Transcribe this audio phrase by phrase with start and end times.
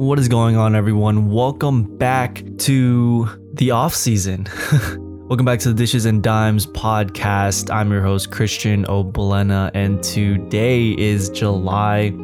[0.00, 1.30] What is going on, everyone?
[1.30, 4.46] Welcome back to the off season.
[5.28, 7.70] Welcome back to the Dishes and Dimes podcast.
[7.70, 12.14] I'm your host, Christian Oblena, and today is July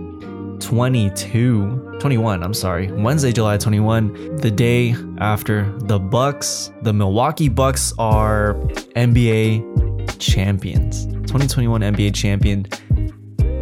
[0.60, 7.92] 22, 21, I'm sorry, Wednesday, July 21, the day after the Bucks, the Milwaukee Bucks
[7.98, 8.54] are
[8.94, 11.04] NBA champions.
[11.04, 12.64] 2021 NBA champion,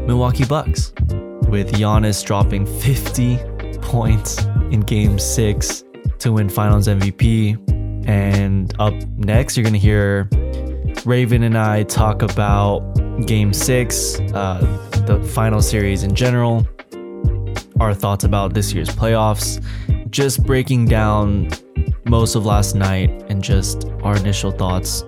[0.07, 0.93] Milwaukee Bucks,
[1.49, 3.54] with Giannis dropping 50
[3.85, 5.85] points in game six
[6.19, 8.09] to win finals MVP.
[8.09, 10.29] And up next, you're going to hear
[11.05, 12.81] Raeven and I talk about
[13.27, 14.59] game six, uh,
[15.07, 16.67] the final series in general,
[17.79, 19.63] our thoughts about this year's playoffs,
[20.11, 21.51] just breaking down
[22.07, 25.05] most of last night, and just our initial thoughts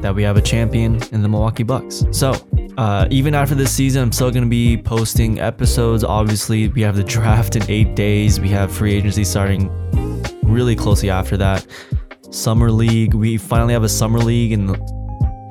[0.00, 2.04] that we have a champion in the Milwaukee Bucks.
[2.12, 2.34] So,
[2.76, 6.04] uh, even after this season, I'm still going to be posting episodes.
[6.04, 8.38] Obviously, we have the draft in eight days.
[8.38, 9.70] We have free agency starting
[10.42, 11.66] really closely after that.
[12.30, 13.14] Summer league.
[13.14, 14.70] We finally have a summer league, and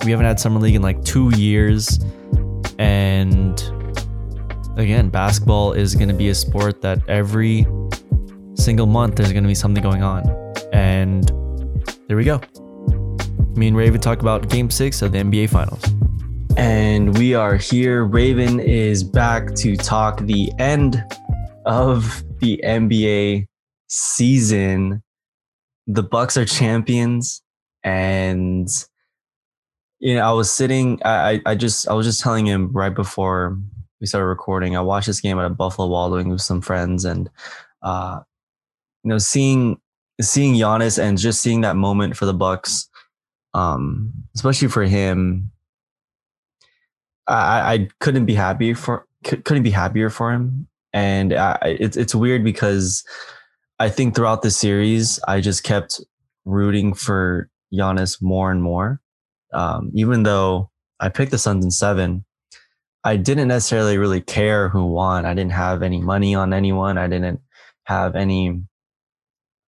[0.05, 1.99] we haven't had summer league in like two years.
[2.77, 3.59] And
[4.77, 7.65] again, basketball is going to be a sport that every
[8.53, 10.23] single month there's going to be something going on.
[10.73, 11.31] And
[12.07, 12.39] there we go.
[13.55, 15.83] Me and Raeven talk about game six of the NBA Finals.
[16.57, 18.05] And we are here.
[18.05, 21.03] Raeven is back to talk the end
[21.65, 23.47] of the NBA
[23.87, 25.03] season.
[25.87, 27.41] The Bucks are champions,
[27.83, 28.69] and
[29.99, 31.01] you know, I was sitting.
[31.03, 33.59] I I just I was just telling him right before
[33.99, 34.77] we started recording.
[34.77, 37.29] I watched this game at a Buffalo Wild with some friends, and
[37.81, 38.21] uh,
[39.03, 39.79] you know, seeing
[40.21, 42.89] seeing Giannis and just seeing that moment for the Bucks,
[43.53, 45.51] um, especially for him,
[47.27, 50.67] I, I couldn't be happy for couldn't be happier for him.
[50.93, 53.03] And I, it's it's weird because
[53.79, 55.99] I think throughout the series I just kept
[56.45, 59.01] rooting for Giannis more and more.
[59.53, 62.25] Um, even though I picked the Suns in seven,
[63.03, 65.25] I didn't necessarily really care who won.
[65.25, 66.97] I didn't have any money on anyone.
[66.97, 67.41] I didn't
[67.83, 68.63] have any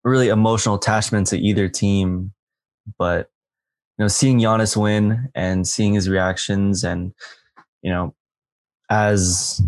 [0.04, 2.32] really emotional attachment to either team.
[2.98, 3.30] But
[3.98, 7.12] you know, seeing Giannis win and seeing his reactions and
[7.82, 8.14] you know,
[8.90, 9.60] as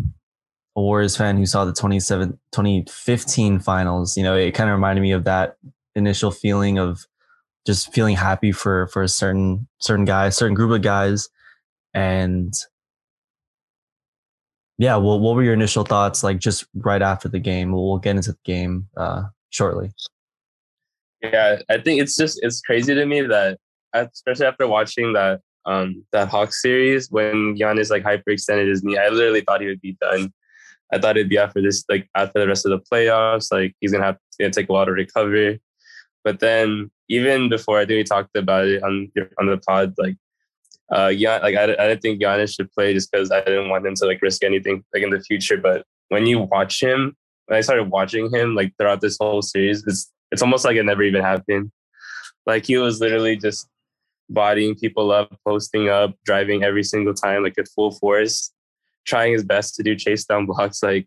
[0.77, 5.03] a Warriors fan who saw the 27, 2015 finals, you know, it kind of reminded
[5.03, 5.57] me of that
[5.95, 7.07] initial feeling of
[7.67, 11.29] just feeling happy for for a certain certain guy, certain group of guys,
[11.95, 12.55] and
[14.79, 14.97] yeah.
[14.97, 17.73] Well, what were your initial thoughts like just right after the game?
[17.73, 19.93] We'll, we'll get into the game uh, shortly.
[21.23, 23.59] Yeah, I think it's just it's crazy to me that
[23.93, 28.99] especially after watching that um, that Hawks series when Giannis like hyperextended his knee.
[28.99, 30.33] I literally thought he would be done.
[30.93, 33.93] I thought it'd be after this, like after the rest of the playoffs, like he's
[33.93, 35.57] gonna have to take a while to recover.
[36.25, 40.17] But then even before I think we talked about it on on the pod, like
[40.93, 43.87] uh yeah, like I, I didn't think Giannis should play just because I didn't want
[43.87, 45.57] him to like risk anything like in the future.
[45.57, 47.17] But when you watch him,
[47.47, 50.85] when I started watching him like throughout this whole series, it's it's almost like it
[50.85, 51.71] never even happened.
[52.47, 53.69] Like he was literally just
[54.31, 58.53] bodying people up, posting up, driving every single time, like at full force,
[59.05, 60.83] trying his best to do chase down blocks.
[60.83, 61.07] Like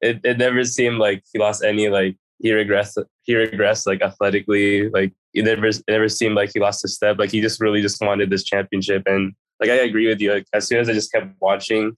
[0.00, 4.90] it, it never seemed like he lost any like he regressed he regressed like athletically.
[4.90, 7.18] Like it never it never seemed like he lost a step.
[7.18, 9.04] Like he just really just wanted this championship.
[9.06, 10.32] And like I agree with you.
[10.32, 11.96] Like as soon as I just kept watching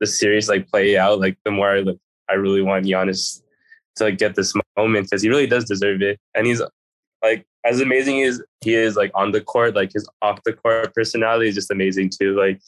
[0.00, 3.42] the series like play out, like the more I like I really want Giannis
[3.96, 6.18] to like, get this moment because he really does deserve it.
[6.34, 6.62] And he's
[7.22, 10.94] like as amazing as he is like on the court, like his off the court
[10.94, 12.36] personality is just amazing too.
[12.36, 12.60] Like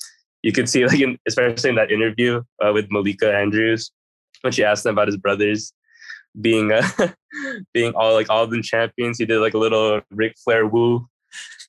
[0.42, 3.90] you could see like in, especially in that interview uh, with Malika Andrews
[4.42, 5.72] when she asked him about his brothers
[6.40, 6.86] being uh,
[7.74, 9.18] being all like all of them champions.
[9.18, 11.08] He did like a little Ric Flair woo.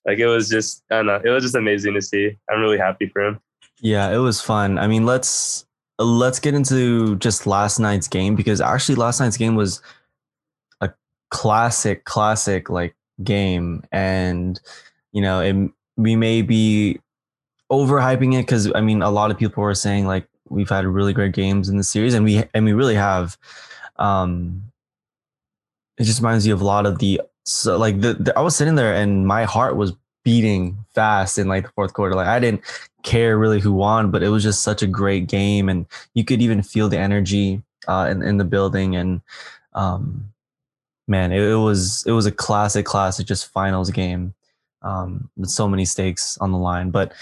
[0.06, 1.22] Like it was just I don't know.
[1.24, 2.38] It was just amazing to see.
[2.50, 3.40] I'm really happy for him.
[3.82, 4.78] Yeah, it was fun.
[4.78, 5.66] I mean, let's
[6.00, 9.82] let's get into just last night's game because actually last night's game was
[11.32, 13.84] classic, classic like game.
[13.92, 14.60] And
[15.12, 17.00] you know it, we may be
[17.72, 21.14] overhyping it because i mean a lot of people are saying like we've had really
[21.14, 23.38] great games in the series and we and we really have.
[23.98, 24.64] Um
[25.98, 28.56] it just reminds you of a lot of the so like the, the i was
[28.56, 29.94] sitting there and my heart was
[30.24, 32.16] beating fast in like the fourth quarter.
[32.16, 32.62] Like i didn't
[33.04, 36.42] care really who won but it was just such a great game and you could
[36.42, 38.96] even feel the energy uh in, in the building.
[38.96, 39.22] And
[39.74, 40.32] um
[41.12, 44.34] man, it, it, was it was a classic, classic, just finals game
[44.82, 46.90] um, with so many stakes on the line.
[46.90, 47.14] But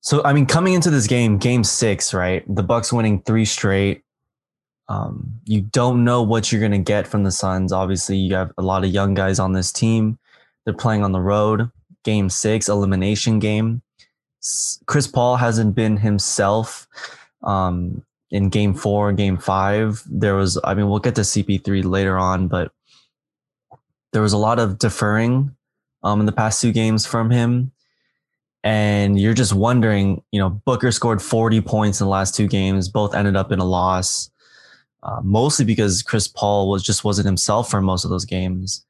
[0.00, 2.44] so I mean, coming into this game, game six, right?
[2.54, 4.04] The Bucks winning three straight.
[4.88, 7.72] Um, you don't know what you're to get from the Suns.
[7.72, 10.18] Obviously, you have a lot of young guys on this team.
[10.64, 11.70] They're playing on the road.
[12.04, 13.82] Game six, elimination game.
[14.86, 16.88] Chris Paul hasn't been himself
[17.44, 20.02] um, in game four, game five.
[20.06, 22.72] There was, I mean, we'll get to CP3 later on, but
[24.12, 25.54] there was a lot of deferring
[26.02, 27.72] um, in the past two games from him.
[28.64, 32.88] And you're just wondering, you know, Booker scored 40 points in the last two games,
[32.88, 34.30] both ended up in a loss,
[35.02, 38.84] uh, mostly because Chris Paul was just wasn't himself for most of those games.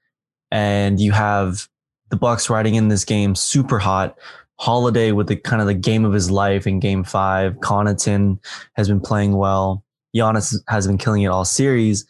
[0.50, 1.68] And you have
[2.10, 4.18] the Bucks riding in this game super hot.
[4.60, 7.54] Holiday with the kind of the game of his life in game five.
[7.56, 8.38] Connaughton
[8.74, 9.82] has been playing well.
[10.14, 12.06] Giannis has been killing it all series.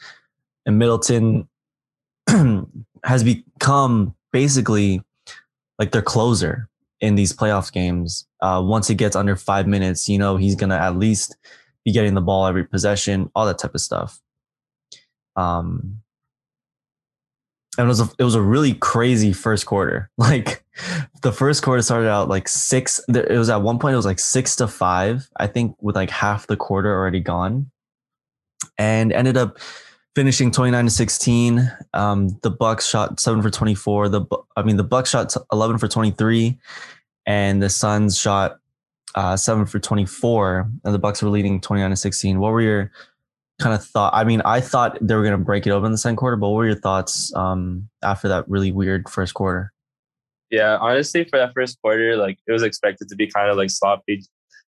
[0.66, 1.48] And Middleton
[3.04, 5.02] has become basically
[5.78, 6.68] like their closer
[7.00, 8.26] in these playoff games.
[8.40, 11.36] Uh, once it gets under five minutes, you know, he's going to at least
[11.84, 14.20] be getting the ball every possession, all that type of stuff.
[15.34, 16.02] Um,
[17.78, 20.10] and it was a, it was a really crazy first quarter.
[20.18, 20.64] Like
[21.22, 23.00] the first quarter started out like six.
[23.08, 25.28] It was at one point it was like six to five.
[25.38, 27.70] I think with like half the quarter already gone,
[28.78, 29.58] and ended up
[30.14, 31.70] finishing twenty nine to sixteen.
[31.94, 34.08] Um, the Bucks shot seven for twenty four.
[34.08, 34.24] The
[34.56, 36.58] I mean the Bucks shot eleven for twenty three,
[37.26, 38.58] and the Suns shot
[39.14, 40.70] uh, seven for twenty four.
[40.84, 42.40] And the Bucks were leading twenty nine to sixteen.
[42.40, 42.90] What were your
[43.60, 44.12] kind of thought?
[44.14, 46.36] I mean, I thought they were going to break it open in the second quarter,
[46.36, 49.72] but what were your thoughts um, after that really weird first quarter?
[50.50, 53.70] Yeah, honestly, for that first quarter, like it was expected to be kind of like
[53.70, 54.24] sloppy,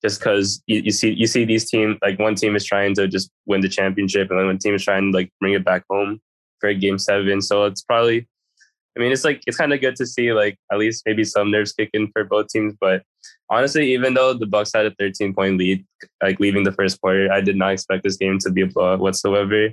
[0.03, 3.07] just because you, you see you see these teams like one team is trying to
[3.07, 5.85] just win the championship, and then one team is trying to like bring it back
[5.91, 6.21] home
[6.59, 7.41] for game seven.
[7.41, 8.29] So it's probably
[8.97, 11.51] I mean, it's like it's kind of good to see like at least maybe some
[11.51, 12.75] nerves kicking for both teams.
[12.81, 13.03] But
[13.49, 15.87] honestly, even though the Bucks had a 13 point lead,
[16.23, 19.01] like leaving the first quarter, I did not expect this game to be a blowout
[19.01, 19.69] whatsoever.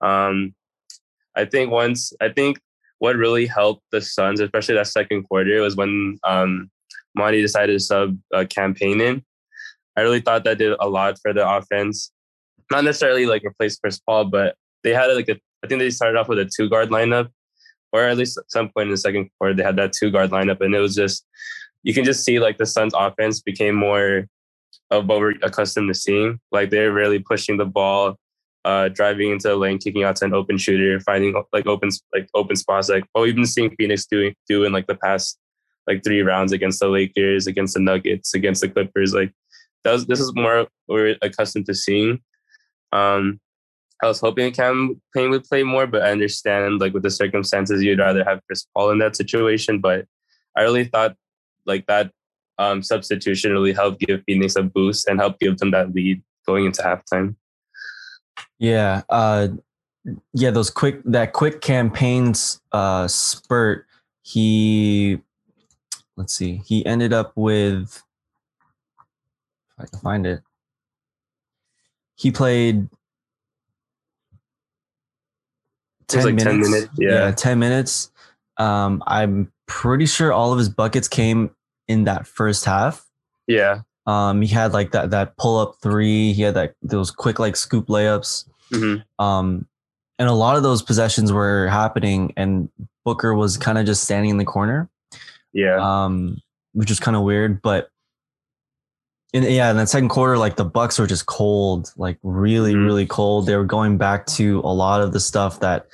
[0.00, 0.54] Um,
[1.34, 2.60] I think once I think
[2.98, 6.70] what really helped the Suns, especially that second quarter, was when um,
[7.16, 9.24] Monty decided to sub uh, Cam Payne in.
[9.96, 12.10] I really thought that did a lot for the offense.
[12.70, 15.38] Not necessarily like replace Chris Paul, but they had like a.
[15.64, 17.28] I think they started off with a two guard lineup
[17.92, 20.30] or at least at some point in the second quarter, they had that two guard
[20.30, 21.26] lineup, and it was just
[21.82, 24.26] you can just see like the Suns' offense became more
[24.90, 26.40] of what we're accustomed to seeing.
[26.50, 28.16] Like they're really pushing the ball,
[28.64, 32.28] uh, driving into the lane, kicking out to an open shooter, finding like open like
[32.34, 32.88] open spots.
[32.88, 35.38] Like what we've been seeing Phoenix doing do in like the past
[35.86, 39.12] like three rounds against the Lakers, against the Nuggets, against the Clippers.
[39.12, 39.32] Like
[39.84, 42.20] that was this is more we're accustomed to seeing.
[42.92, 43.40] Um,
[44.02, 47.82] I was hoping Cam Payne would play more, but I understand like with the circumstances,
[47.82, 49.78] you'd rather have Chris Paul in that situation.
[49.78, 50.06] But
[50.56, 51.16] I really thought
[51.66, 52.10] like that
[52.58, 56.66] um, substitution really helped give Phoenix a boost and help give them that lead going
[56.66, 57.36] into halftime.
[58.58, 59.48] Yeah, uh,
[60.34, 63.86] yeah, those quick that quick Cam Payne's uh, spurt.
[64.22, 65.20] He
[66.16, 68.02] let's see, he ended up with.
[69.78, 70.42] If I can find it,
[72.16, 72.88] he played
[76.08, 76.44] 10 like minutes.
[76.44, 76.88] 10 minutes.
[76.98, 77.10] Yeah.
[77.10, 78.10] yeah 10 minutes.
[78.58, 81.50] Um, I'm pretty sure all of his buckets came
[81.88, 83.06] in that first half.
[83.46, 83.80] Yeah.
[84.06, 86.32] Um, he had like that that pull up three.
[86.32, 88.48] He had that those quick like scoop layups.
[88.72, 89.24] Mm-hmm.
[89.24, 89.66] Um,
[90.18, 92.68] and a lot of those possessions were happening, and
[93.04, 94.88] Booker was kind of just standing in the corner.
[95.52, 95.76] Yeah.
[95.76, 96.38] Um,
[96.72, 97.90] which was kind of weird, but
[99.32, 102.84] in, yeah, in that second quarter, like the Bucks were just cold, like really, mm-hmm.
[102.84, 103.46] really cold.
[103.46, 105.86] They were going back to a lot of the stuff that,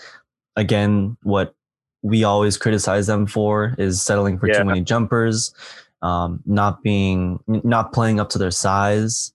[0.56, 1.54] again, what
[2.02, 4.58] we always criticize them for is settling for yeah.
[4.58, 5.54] too many jumpers,
[6.02, 9.32] um, not being, not playing up to their size,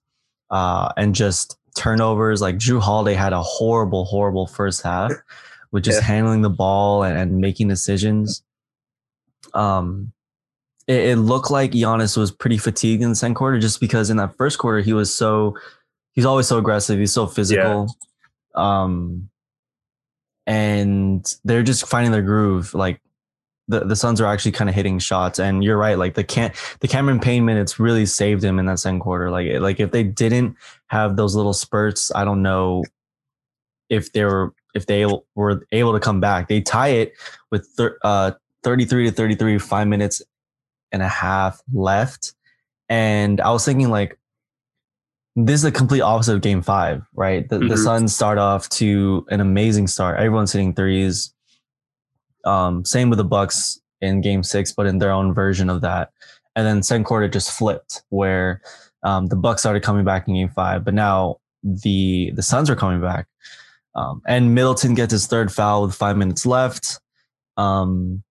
[0.50, 2.40] uh, and just turnovers.
[2.40, 5.12] Like Jrue Holiday had a horrible, horrible first half
[5.72, 6.06] with just yeah.
[6.06, 8.42] handling the ball and, and making decisions.
[9.54, 10.12] Um,
[10.86, 14.16] it, it, looked like Giannis was pretty fatigued in the second quarter just because in
[14.18, 15.56] that first quarter he was so
[16.12, 17.88] he's always so aggressive, he's so physical.
[18.56, 18.82] Yeah.
[18.84, 19.30] Um
[20.46, 22.74] and they're just finding their groove.
[22.74, 23.00] Like
[23.66, 25.38] the, the Suns are actually kind of hitting shots.
[25.38, 28.78] And you're right, like the can the Cameron Payne minutes really saved him in that
[28.78, 29.30] second quarter.
[29.30, 30.56] Like like if they didn't
[30.88, 32.84] have those little spurts, I don't know
[33.88, 36.48] if they were if they were able to come back.
[36.48, 37.14] They tie it
[37.50, 38.32] with thir- uh
[38.64, 40.22] 33 to 33, five minutes
[40.94, 42.34] and a half left.
[42.88, 44.16] And I was thinking like
[45.36, 47.48] this is a complete opposite of game five, right?
[47.48, 47.68] The, mm-hmm.
[47.68, 50.20] the Suns start off to an amazing start.
[50.20, 51.34] Everyone's hitting threes.
[52.44, 56.12] Um, same with the Bucks in game six, but in their own version of that.
[56.54, 58.62] And then second quarter just flipped where
[59.02, 62.76] um, the Bucks started coming back in game five, but now the the Suns are
[62.76, 63.26] coming back.
[63.96, 67.00] Um, and Middleton gets his third foul with five minutes left.
[67.56, 68.22] Um,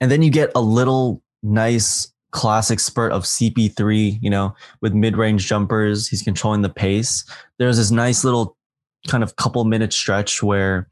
[0.00, 5.16] and then you get a little nice classic spurt of CP3, you know, with mid
[5.16, 6.08] range jumpers.
[6.08, 7.24] He's controlling the pace.
[7.58, 8.56] There's this nice little
[9.08, 10.88] kind of couple minute stretch where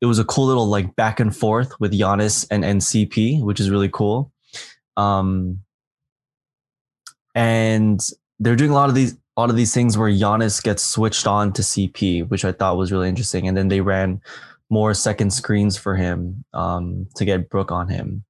[0.00, 3.60] it was a cool little like back and forth with Giannis and, and CP, which
[3.60, 4.32] is really cool.
[4.96, 5.60] Um,
[7.34, 8.00] and
[8.38, 11.26] they're doing a lot of these a lot of these things where Giannis gets switched
[11.26, 13.46] on to CP, which I thought was really interesting.
[13.46, 14.22] And then they ran
[14.70, 18.24] more second screens for him um, to get Brook on him.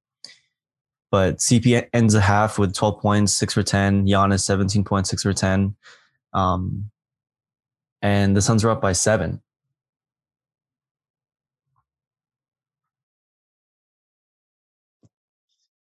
[1.09, 4.05] But CP ends a half with 12 points, six for 10.
[4.07, 5.75] Giannis 17 points, six for 10.
[6.33, 6.91] Um,
[8.01, 9.41] and the Suns are up by seven.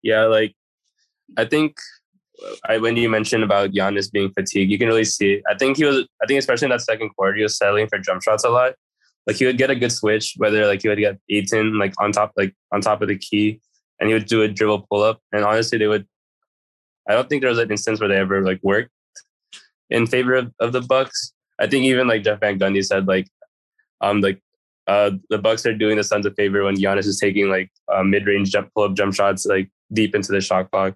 [0.03, 0.55] Yeah, like
[1.37, 1.77] I think
[2.69, 5.43] I, when you mentioned about Giannis being fatigued, you can really see.
[5.51, 6.07] I think he was.
[6.23, 8.75] I think especially in that second quarter, he was settling for jump shots a lot.
[9.27, 12.13] Like he would get a good switch, whether like he would get Ayton like on
[12.13, 13.61] top, like on top of the key,
[14.01, 15.21] and he would do a dribble pull up.
[15.33, 16.07] And honestly, they would.
[17.09, 18.91] I don't think there was an instance where they ever like worked
[19.91, 21.33] in favor of, of the Bucks.
[21.59, 23.29] I think even like Jeff Van Gundy said like,
[24.01, 24.41] um, like
[24.87, 28.03] uh, the Bucks are doing the Suns a favor when Giannis is taking like uh,
[28.03, 30.95] mid range jump pull up jump shots like deep into the shot clock.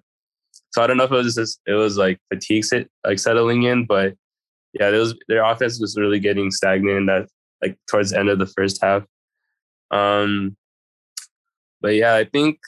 [0.71, 3.63] So I don't know if it was just it was like fatigue sit, like settling
[3.63, 4.15] in, but
[4.73, 7.27] yeah, it was their offense was really getting stagnant in that
[7.61, 9.03] like towards the end of the first half.
[9.91, 10.55] Um,
[11.81, 12.59] but yeah, I think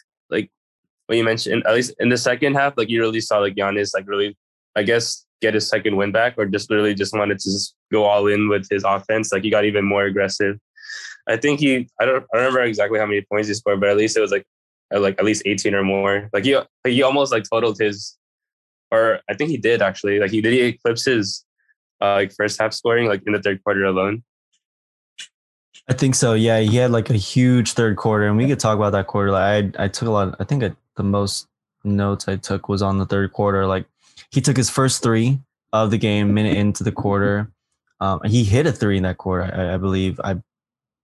[1.14, 3.92] what you mentioned, at least in the second half, like you really saw like Giannis
[3.94, 4.36] like really,
[4.76, 8.06] I guess, get his second win back, or just really just wanted to just go
[8.06, 9.32] all in with his offense.
[9.32, 10.58] Like he got even more aggressive.
[11.28, 13.90] I think he, I don't, I don't remember exactly how many points he scored, but
[13.90, 14.46] at least it was like
[14.92, 16.30] like at least 18 or more.
[16.34, 18.18] Like he he almost like totaled his,
[18.92, 20.20] or I think he did actually.
[20.20, 21.46] Like he did he eclipse his
[22.02, 24.24] uh, like first half scoring like in the third quarter alone.
[25.88, 26.34] I think so.
[26.34, 29.32] Yeah, he had like a huge third quarter, and we could talk about that quarter.
[29.32, 30.36] Like I I took a lot.
[30.40, 31.48] I think I, the most
[31.84, 33.66] notes I took was on the third quarter.
[33.66, 33.86] Like
[34.32, 35.40] he took his first three
[35.72, 37.50] of the game minute into the quarter.
[38.00, 40.20] Um, he hit a three in that quarter, I, I believe.
[40.24, 40.42] I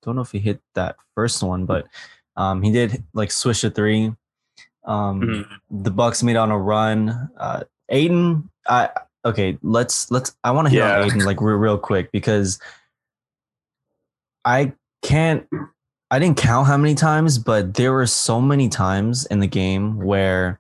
[0.03, 1.87] don't know if he hit that first one, but
[2.35, 4.13] um, he did like swish a three.
[4.85, 5.83] Um, mm-hmm.
[5.83, 7.29] The Bucks made on a run.
[7.37, 8.89] Uh, Ayton, I
[9.25, 9.57] okay.
[9.61, 10.35] Let's let's.
[10.43, 10.99] I want to hit yeah.
[10.99, 12.59] on Ayton like real, real quick because
[14.45, 15.47] I can't.
[16.11, 19.97] I didn't count how many times, but there were so many times in the game
[19.97, 20.59] where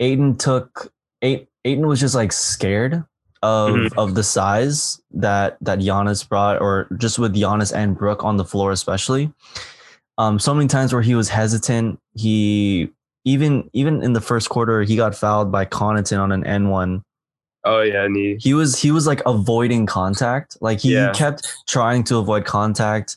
[0.00, 3.04] Ayton took Ayton was just like scared
[3.42, 3.98] of mm-hmm.
[3.98, 8.44] of the size that that Giannis brought, or just with Giannis and Brook on the
[8.44, 9.32] floor, especially
[10.18, 12.00] um, so many times where he was hesitant.
[12.14, 12.90] He
[13.24, 17.02] even even in the first quarter, he got fouled by Connaughton on an N one.
[17.64, 20.56] Oh yeah, and he, he was he was like avoiding contact.
[20.60, 21.12] Like he yeah.
[21.12, 23.16] kept trying to avoid contact.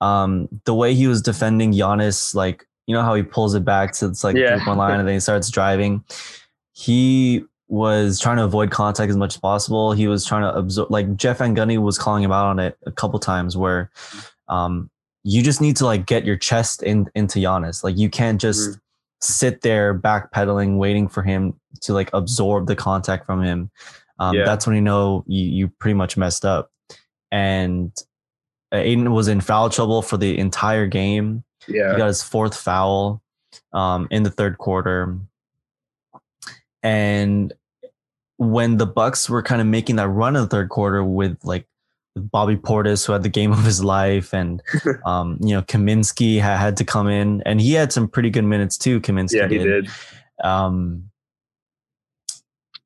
[0.00, 3.92] Um, the way he was defending Giannis, like you know how he pulls it back
[3.94, 4.62] to it's like yeah.
[4.64, 6.04] point line and then he starts driving.
[6.72, 9.92] He was trying to avoid contact as much as possible.
[9.92, 10.90] He was trying to absorb.
[10.90, 13.90] Like Jeff Van Gundy was calling him out on it a couple times where
[14.48, 14.90] um,
[15.22, 17.82] you just need to like get your chest in into Giannis.
[17.82, 18.78] Like you can't just mm-hmm.
[19.20, 23.70] sit there backpedaling, waiting for him to like absorb the contact from him.
[24.18, 24.44] Um, yeah.
[24.44, 26.70] That's when you know you you pretty much messed up.
[27.32, 27.92] And
[28.72, 31.44] Ayton was in foul trouble for the entire game.
[31.66, 33.22] Yeah, he got his fourth foul
[33.72, 35.18] um, in the third quarter.
[36.82, 37.52] And
[38.36, 41.66] when the Bucks were kind of making that run in the third quarter with like
[42.16, 44.62] Bobby Portis, who had the game of his life, and
[45.06, 48.44] um, you know Kaminsky had, had to come in, and he had some pretty good
[48.44, 49.00] minutes too.
[49.00, 49.84] Kaminsky, yeah, he did.
[49.86, 49.90] did.
[50.44, 51.10] Um,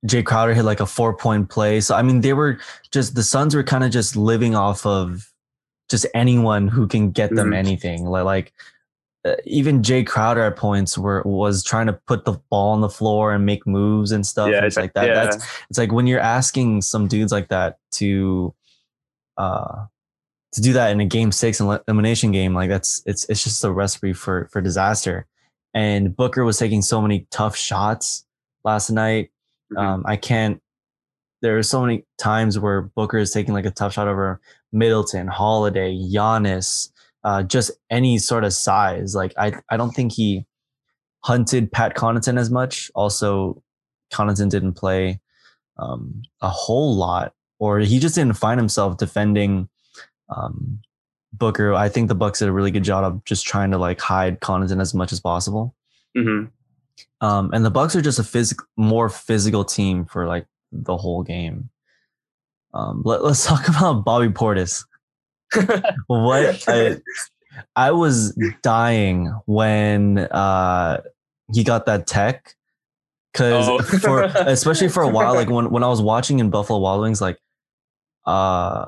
[0.06, 1.80] Jae Crowder hit like a four point play.
[1.80, 2.58] So I mean, they were
[2.92, 5.27] just the Suns were kind of just living off of
[5.88, 7.54] just anyone who can get them mm-hmm.
[7.54, 8.04] anything.
[8.04, 8.52] Like like
[9.24, 12.88] uh, even Jae Crowder at points were was trying to put the ball on the
[12.88, 14.50] floor and make moves and stuff.
[14.50, 15.06] Yeah, it's like that.
[15.06, 15.14] Yeah.
[15.14, 15.36] That's
[15.68, 18.54] it's like when you're asking some dudes like that to
[19.36, 19.86] uh,
[20.52, 23.72] to do that in a game six elimination game, like that's it's it's just a
[23.72, 25.26] recipe for for disaster.
[25.74, 28.24] And Booker was taking so many tough shots
[28.64, 29.30] last night.
[29.72, 29.78] Mm-hmm.
[29.78, 30.62] Um, I can't.
[31.40, 34.40] There are so many times where Booker is taking like a tough shot over
[34.72, 36.90] Middleton, Holiday, Giannis,
[37.24, 39.14] uh, just any sort of size.
[39.14, 40.46] Like I, I don't think he
[41.24, 42.90] hunted Pat Connaughton as much.
[42.94, 43.62] Also,
[44.12, 45.20] Connaughton didn't play
[45.76, 49.68] um, a whole lot or he just didn't find himself defending
[50.28, 50.80] um,
[51.32, 51.74] Booker.
[51.74, 54.40] I think the Bucks did a really good job of just trying to like hide
[54.40, 55.74] Connaughton as much as possible.
[56.16, 56.46] Mm-hmm.
[57.24, 61.22] Um, and the Bucks are just a physical, more physical team for like the whole
[61.22, 61.70] game.
[62.74, 64.84] Um, let, us talk about Bobby Portis.
[66.06, 66.98] what I,
[67.74, 71.00] I was dying when uh
[71.52, 72.54] he got that tech
[73.32, 73.78] because Oh.
[74.00, 77.20] for especially for a while like when, when i was watching in buffalo wild wings
[77.20, 77.38] like
[78.26, 78.84] uh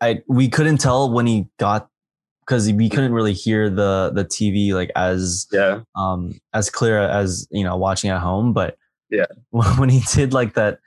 [0.00, 1.88] i we couldn't tell when he got
[2.40, 7.46] because we couldn't really hear the the tv like as yeah, um as clear as
[7.50, 8.76] you know watching at home but
[9.10, 9.26] Yeah.
[9.50, 10.80] when he did like that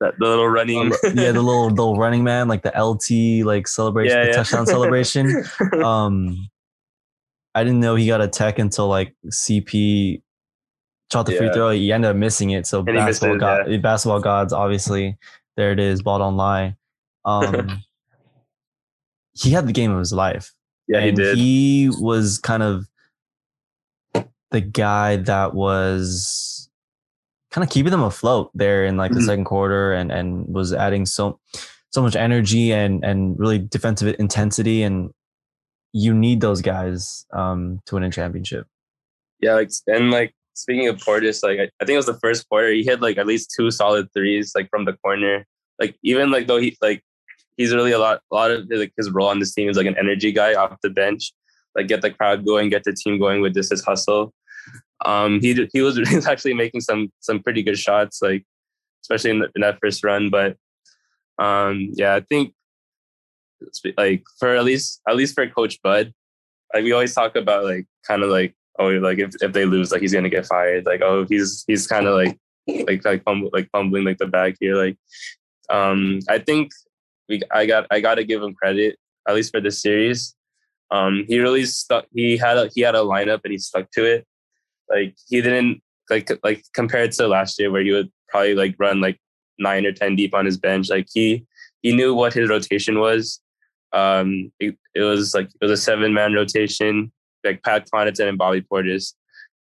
[0.00, 0.92] that the little running.
[1.14, 4.36] yeah the little little running man like the lt like celebration Yeah, the yeah.
[4.36, 5.44] touchdown celebration
[5.84, 6.48] um
[7.54, 10.22] I didn't know he got a tech until like CP
[11.12, 11.70] shot the free throw.
[11.70, 12.66] He ended up missing it.
[12.66, 15.18] So basketball it, god, basketball gods, obviously,
[15.56, 16.02] there it is.
[16.02, 16.76] Ball don't lie.
[17.26, 17.82] Um,
[19.34, 20.52] he had the game of his life.
[20.88, 21.36] yeah, he did.
[21.36, 22.86] He was kind of
[24.50, 26.51] the guy that was
[27.52, 29.26] kind of keeping them afloat there in like the Mhm.
[29.26, 31.38] second quarter and and was adding so
[31.90, 35.10] so much energy and and really defensive intensity and
[35.92, 38.66] you need those guys um to win a championship.
[39.40, 42.48] Yeah, like and like speaking of Portis, like I, I think it was the first
[42.48, 45.46] quarter he hit like at least two solid threes like from the corner.
[45.78, 47.02] Like even like though he like
[47.58, 49.86] he's really a lot a lot of like his role on this team is like
[49.86, 51.32] an energy guy off the bench,
[51.76, 54.32] like get the crowd going, get the team going with this his hustle.
[55.04, 58.44] Um, he he was actually making some some pretty good shots, like
[59.02, 60.30] especially in, the, in that first run.
[60.30, 60.56] But
[61.38, 62.54] um, yeah, I think
[63.96, 66.12] like for at least at least for Coach Bud,
[66.74, 69.92] like we always talk about like kind of like oh like if, if they lose
[69.92, 73.68] like he's gonna get fired like oh he's he's kind of like like like like
[73.70, 74.96] fumbling like the bag here like
[75.70, 76.72] um I think
[77.28, 78.96] we I got I got to give him credit
[79.28, 80.34] at least for this series
[80.90, 84.04] um he really stuck he had a he had a lineup and he stuck to
[84.04, 84.26] it
[84.88, 89.00] like he didn't like like compared to last year where he would probably like run
[89.00, 89.18] like
[89.58, 91.44] nine or ten deep on his bench like he
[91.82, 93.40] he knew what his rotation was
[93.92, 97.12] um it, it was like it was a seven man rotation
[97.44, 99.14] like Pat Connaughton and Bobby Portis.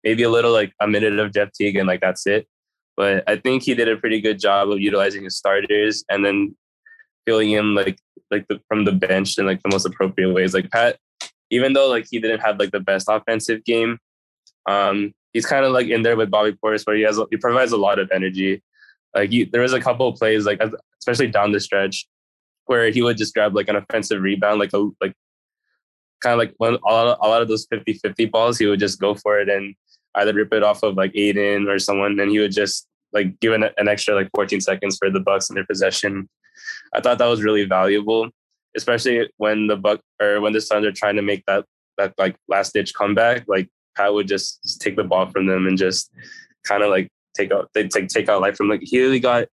[0.04, 2.48] Maybe a little like a minute of Jeff Teague and like that's it.
[2.96, 6.56] But I think he did a pretty good job of utilizing his starters and then
[7.26, 8.00] filling in like
[8.32, 10.54] like the, from the bench in like the most appropriate ways.
[10.54, 10.98] Like Pat,
[11.50, 14.00] even though like he didn't have like the best offensive game,
[14.68, 17.72] um, he's kind of like in there with Bobby Portis where he has he provides
[17.72, 18.62] a lot of energy.
[19.16, 20.62] Like you, there was a couple of plays like
[21.00, 22.08] especially down the stretch
[22.66, 25.14] where he would just grab like an offensive rebound, like a like
[26.22, 28.80] kind of like when a lot, of, a lot of those 50-50 balls, he would
[28.80, 29.76] just go for it and
[30.16, 33.54] either rip it off of like Ayton or someone, and he would just like give
[33.54, 36.28] an, an extra like 14 seconds for the Bucks in their possession.
[36.94, 38.30] I thought that was really valuable,
[38.76, 41.66] especially when the Buck or when the Suns are trying to make that
[41.98, 43.46] that like last ditch comeback.
[43.48, 46.12] Like Pat would just, just take the ball from them and just
[46.64, 49.46] kind of like take out they take take out life from like he really got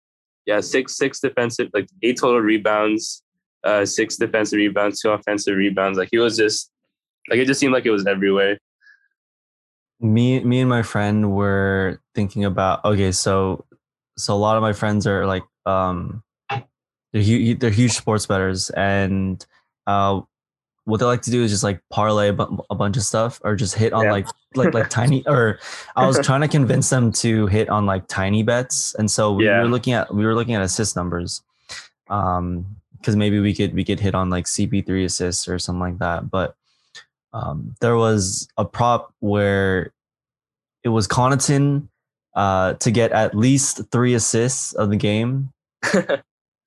[0.47, 3.25] yeah six six defensive like eight total rebounds
[3.65, 5.99] uh, six defensive rebounds, two offensive rebounds.
[5.99, 6.71] Like he was just
[7.29, 8.59] like it just seemed like it was everywhere.
[10.01, 13.65] Me me and my friend were thinking about okay, so
[14.17, 16.23] so a lot of my friends are like um
[17.13, 19.45] they're huge, they're huge sports bettors and
[19.87, 20.21] uh
[20.87, 22.35] what they like to do is just like parlay a,
[22.75, 24.13] bunch of stuff or just hit on Yeah.
[24.13, 25.59] like like like tiny or
[25.97, 29.47] I was trying to convince them to hit on like tiny bets and so we
[29.47, 29.63] Yeah.
[29.63, 31.43] were looking at we were looking at assist numbers
[32.09, 32.67] um
[32.99, 36.31] because maybe we could we could hit on like CP3 assists or something like that
[36.31, 36.55] but
[37.33, 39.93] um there was a prop where
[40.83, 41.89] it was Connaughton
[42.35, 45.51] uh to get at least 3 assists of the game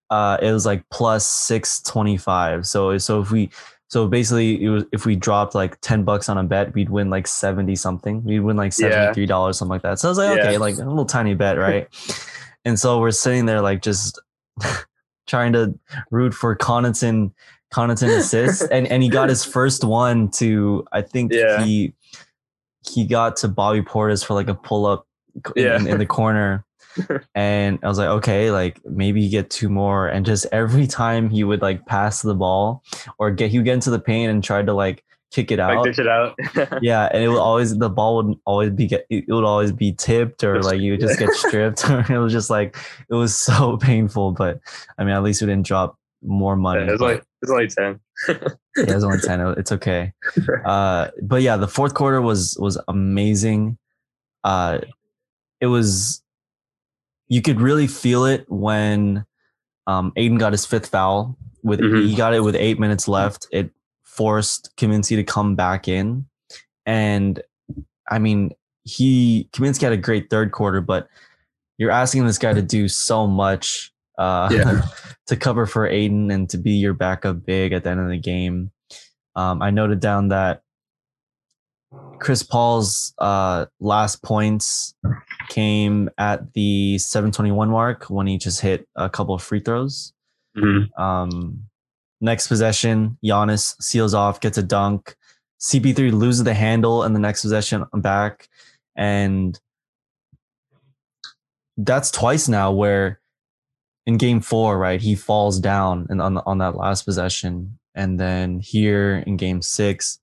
[0.10, 2.65] uh, it was like plus six twenty five.
[2.67, 3.49] So so if we
[3.89, 7.10] so basically it was if we dropped like ten bucks on a bet, we'd win
[7.10, 8.23] like seventy something.
[8.23, 10.00] We'd win like seventy three dollars, something like that.
[10.00, 10.43] So I was like, Yeah.
[10.43, 11.88] okay, like a little tiny bet, right?
[12.65, 14.19] and so we're sitting there like just
[15.28, 15.78] trying to
[16.12, 17.32] root for Connaughton
[17.73, 21.63] Connaughton assists, and and he got his first one to I think Yeah.
[21.63, 21.93] he
[22.89, 25.06] he got to Bobby Portis for like a pull up
[25.56, 25.76] in, Yeah.
[25.78, 26.63] in, in the corner.
[27.36, 30.07] and I was like, okay, like maybe you get two more.
[30.07, 32.83] And just every time he would like pass the ball
[33.19, 35.77] or get he would get into the paint and try to like kick it like
[35.77, 35.83] out.
[35.86, 36.36] dish it out.
[36.81, 39.93] Yeah, and it would always the ball would always be get it would always be
[39.93, 41.89] tipped or like you would just get stripped.
[41.89, 42.77] or it was just like
[43.10, 44.31] it was so painful.
[44.31, 44.60] But
[44.97, 46.83] I mean, at least we didn't drop more money.
[46.91, 47.99] it's only it's only ten.
[48.27, 48.36] yeah,
[48.77, 50.12] it was only 10 it's okay
[50.65, 53.77] uh but yeah the fourth quarter was was amazing
[54.43, 54.79] uh
[55.62, 56.23] it was
[57.29, 59.25] you could really feel it when
[59.87, 62.07] um Ayton got his fifth foul with Mhm.
[62.07, 63.71] he got it with eight minutes left it
[64.03, 66.25] forced Kaminsky to come back in
[66.85, 67.41] and
[68.09, 68.51] i mean
[68.83, 71.07] he Kaminsky had a great third quarter but
[71.77, 74.81] you're asking this guy to do so much uh, Yeah.
[75.27, 78.17] to cover for Ayton and to be your backup big at the end of the
[78.17, 78.71] game.
[79.35, 80.63] Um, I noted down that
[82.19, 84.95] Chris Paul's uh, last points
[85.47, 90.13] came at the 721 mark when he just hit a couple of free throws.
[90.55, 90.99] Mhm.
[90.99, 91.63] Um,
[92.21, 95.15] next possession, Giannis seals off, gets a dunk.
[95.60, 98.47] CP3 loses the handle in the next possession back.
[98.95, 99.60] And
[101.77, 103.19] that's twice now where
[104.05, 107.77] in game four, right, he falls down and on, on that last possession.
[107.93, 110.19] And then here in game six,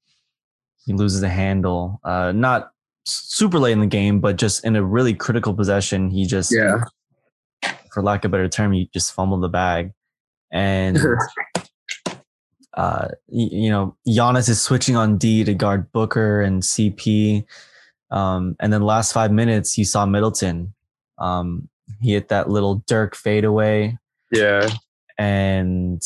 [0.86, 2.00] he loses the handle.
[2.04, 2.72] Uh, not
[3.04, 6.84] super late in the game, but just in a really critical possession, he just Yeah.
[7.92, 9.92] for lack of a better term, he just fumbled the bag.
[10.50, 10.98] And
[12.74, 17.44] uh, you know, Giannis is switching on D to guard Booker and CP.
[18.10, 20.74] Um, and then last five minutes, you saw Middleton.
[21.18, 21.68] Um,
[22.00, 23.96] he hit that little Dirk fadeaway,
[24.32, 24.68] Yeah.
[25.18, 26.02] and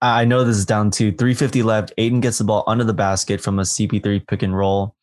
[0.00, 1.92] I know this is down to 350 left.
[1.98, 4.94] Ayton gets the ball under the basket from a CP3 pick and roll.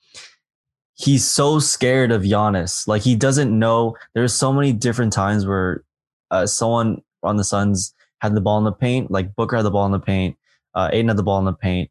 [0.96, 2.88] He's so scared of Giannis.
[2.88, 3.96] Like he doesn't know.
[4.14, 5.84] There's so many different times where
[6.32, 9.72] uh, someone on the Suns had the ball in the paint, like Booker had the
[9.72, 10.38] ball in the paint,
[10.74, 11.90] uh, Ayton had the ball in the paint,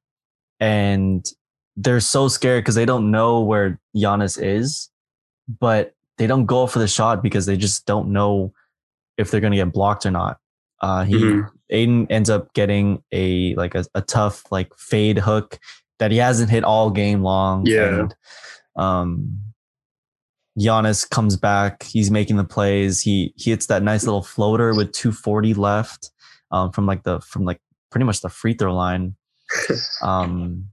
[0.58, 1.26] and
[1.76, 4.88] they're so scared because they don't know where Giannis is,
[5.60, 8.52] but they don't go for the shot because they just don't know
[9.18, 10.38] if they're going to get blocked or not.
[10.80, 11.50] Uh, he Mhm.
[11.70, 15.58] Ayton ends up getting a like a, a tough like fade hook
[15.98, 17.66] that he hasn't hit all game long.
[17.66, 18.00] Yeah.
[18.00, 18.14] And,
[18.76, 19.40] um,
[20.58, 21.82] Giannis comes back.
[21.82, 23.00] He's making the plays.
[23.00, 26.10] He he hits that nice little floater with 240 left
[26.50, 27.60] um, from like the from like
[27.90, 29.16] pretty much the free throw line.
[30.02, 30.68] Um,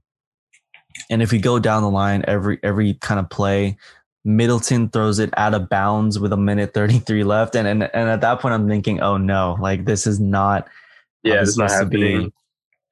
[1.10, 3.76] and if we go down the line, every every kind of play,
[4.24, 8.20] Middleton throws it out of bounds with a minute 33 left, and and and at
[8.20, 10.68] that point, I'm thinking, oh no, like this is not
[11.22, 12.00] Yeah, this it's not be.
[12.02, 12.32] happening.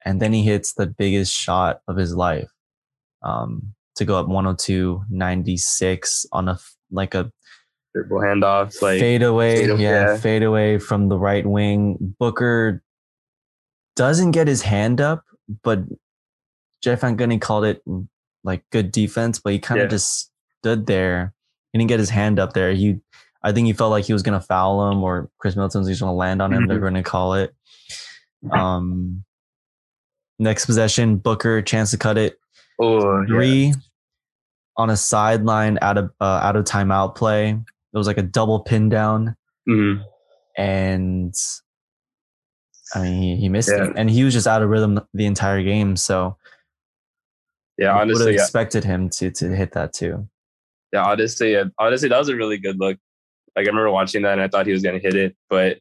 [0.03, 2.49] And then he hits the biggest shot of his life
[3.23, 6.57] um, to go up 102 96 on a
[6.91, 7.31] like a
[7.95, 8.81] Triple handoff.
[8.81, 10.17] Like fade away, fade- yeah, yeah.
[10.17, 12.15] fade away from the right wing.
[12.19, 12.81] Booker
[13.97, 15.23] doesn't get his hand up,
[15.63, 15.79] but
[16.81, 17.83] Jeff Van called it
[18.43, 19.89] like good defense, but he kind of Yeah.
[19.89, 21.33] just stood there.
[21.73, 22.71] He didn't get his hand up there.
[22.73, 22.99] He,
[23.43, 26.13] I think he felt like he was gonna foul him or Khris Middleton was gonna
[26.13, 26.67] land on him.
[26.67, 26.83] They're Mhm.
[26.83, 27.53] gonna call it.
[28.51, 29.23] Um,
[30.39, 32.37] next possession, Booker chance to cut it
[32.81, 33.27] oh yeah.
[33.27, 33.73] three
[34.77, 37.49] on a sideline out of uh, out of timeout play.
[37.51, 39.35] It was like a double pin down,
[39.69, 40.03] Mhm.
[40.57, 41.33] and
[42.95, 43.85] I mean he, he missed Yeah.
[43.85, 45.95] it, and he was just out of rhythm the entire game.
[45.95, 46.37] So
[47.77, 48.41] Yeah, would have honestly, yeah.
[48.41, 50.27] expected him to to hit that too.
[50.93, 52.97] yeah, honestly, honestly, that was a really good look.
[53.55, 55.79] Like I remember watching that and I thought he was gonna hit it, but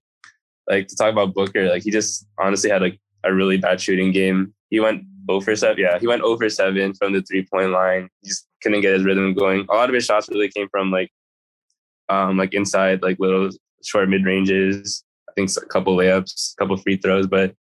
[0.69, 4.13] like to talk about Booker, like he just honestly had like a really bad shooting
[4.13, 4.55] game.
[4.71, 5.79] He went 0 for seven.
[5.79, 8.09] Yeah, he went 0 for seven from the three point line.
[8.23, 9.67] He just couldn't get his rhythm going.
[9.71, 11.11] A lot of his shots really came from like,
[12.09, 13.51] um, like inside, like little
[13.85, 15.05] short mid ranges.
[15.29, 17.55] I think a couple layups, a couple free throws, but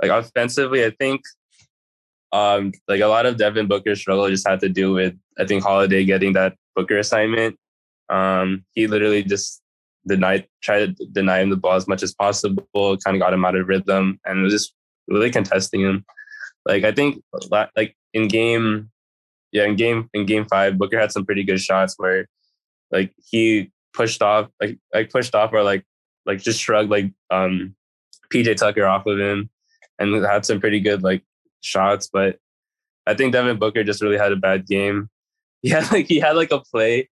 [0.00, 1.20] like offensively, I think
[2.32, 5.62] um, like a lot of Devin Booker's struggle just had to do with I think
[5.62, 7.56] Holiday getting that Booker assignment.
[8.08, 9.62] Um, he literally just
[10.06, 12.64] denied, tried to deny him the ball as much as possible.
[12.72, 14.74] Kind of got him out of rhythm, and was just
[15.08, 16.04] really contesting him.
[16.66, 18.90] Like I think, like in game,
[19.50, 22.28] yeah, in game in game five, Booker had some pretty good shots where,
[22.90, 25.84] like he pushed off, like like pushed off or like
[26.24, 27.74] like just shrugged like um
[28.32, 29.50] PJ Tucker off of him,
[29.98, 31.22] and had some pretty good like
[31.60, 32.08] shots.
[32.12, 32.38] But
[33.06, 35.08] I think Devin Booker just really had a bad game.
[35.64, 37.08] He had like he had like a play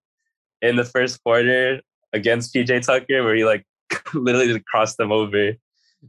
[0.61, 1.83] in the first quarter
[2.13, 3.65] against PJ Tucker where he like
[4.13, 5.53] literally just crossed them over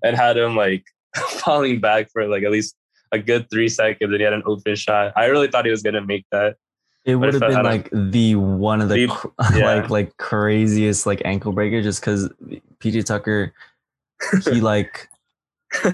[0.03, 0.83] and had him like
[1.15, 2.75] falling back for like at least
[3.11, 5.13] a good three seconds and he had an open shot.
[5.15, 6.55] I really thought he was gonna make that.
[7.03, 9.65] It would have been like the one of the The- cr- yeah.
[9.75, 12.29] like like craziest like ankle breaker just because
[12.79, 13.53] PJ Tucker
[14.45, 15.07] he like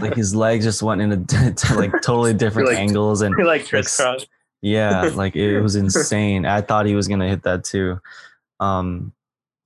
[0.02, 4.26] like his legs just went into to like totally different Like- angles and like crisscross.
[4.62, 8.00] yeah like it was insane i thought he was gonna hit that too
[8.60, 9.14] um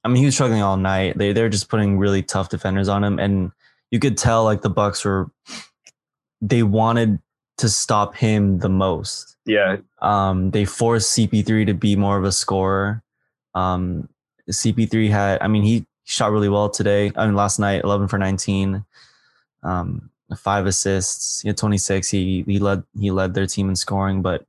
[0.04, 3.04] i mean he was struggling all night they they're just putting really tough defenders on
[3.04, 3.52] him and
[3.90, 5.32] you could tell like the bucks were
[6.42, 7.18] they wanted
[7.62, 9.38] to stop him the most.
[9.46, 9.78] Yeah.
[10.02, 13.02] um they forced cp3 to be more of a scorer.
[13.56, 14.10] Um
[14.50, 18.18] cp3 had i mean he shot really well today i mean last night 11 for
[18.18, 18.84] 19
[19.64, 24.22] um five assists he had 26 he he led he led their team in scoring
[24.22, 24.46] but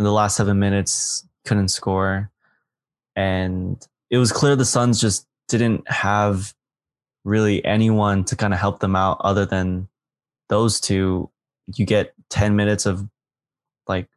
[0.00, 2.30] in the last seven minutes couldn't score.
[3.14, 6.54] And it was clear the suns just didn't have
[7.24, 9.88] really anyone to kind of help them out other than
[10.48, 11.28] those two,
[11.76, 13.06] you get 10 minutes of
[13.86, 14.08] like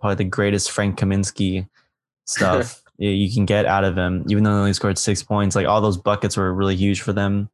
[0.00, 1.68] probably the greatest Frank Kaminsky
[2.26, 5.56] stuff you can get out of him, even though they only scored six points.
[5.56, 7.48] Like all those buckets were really huge for them.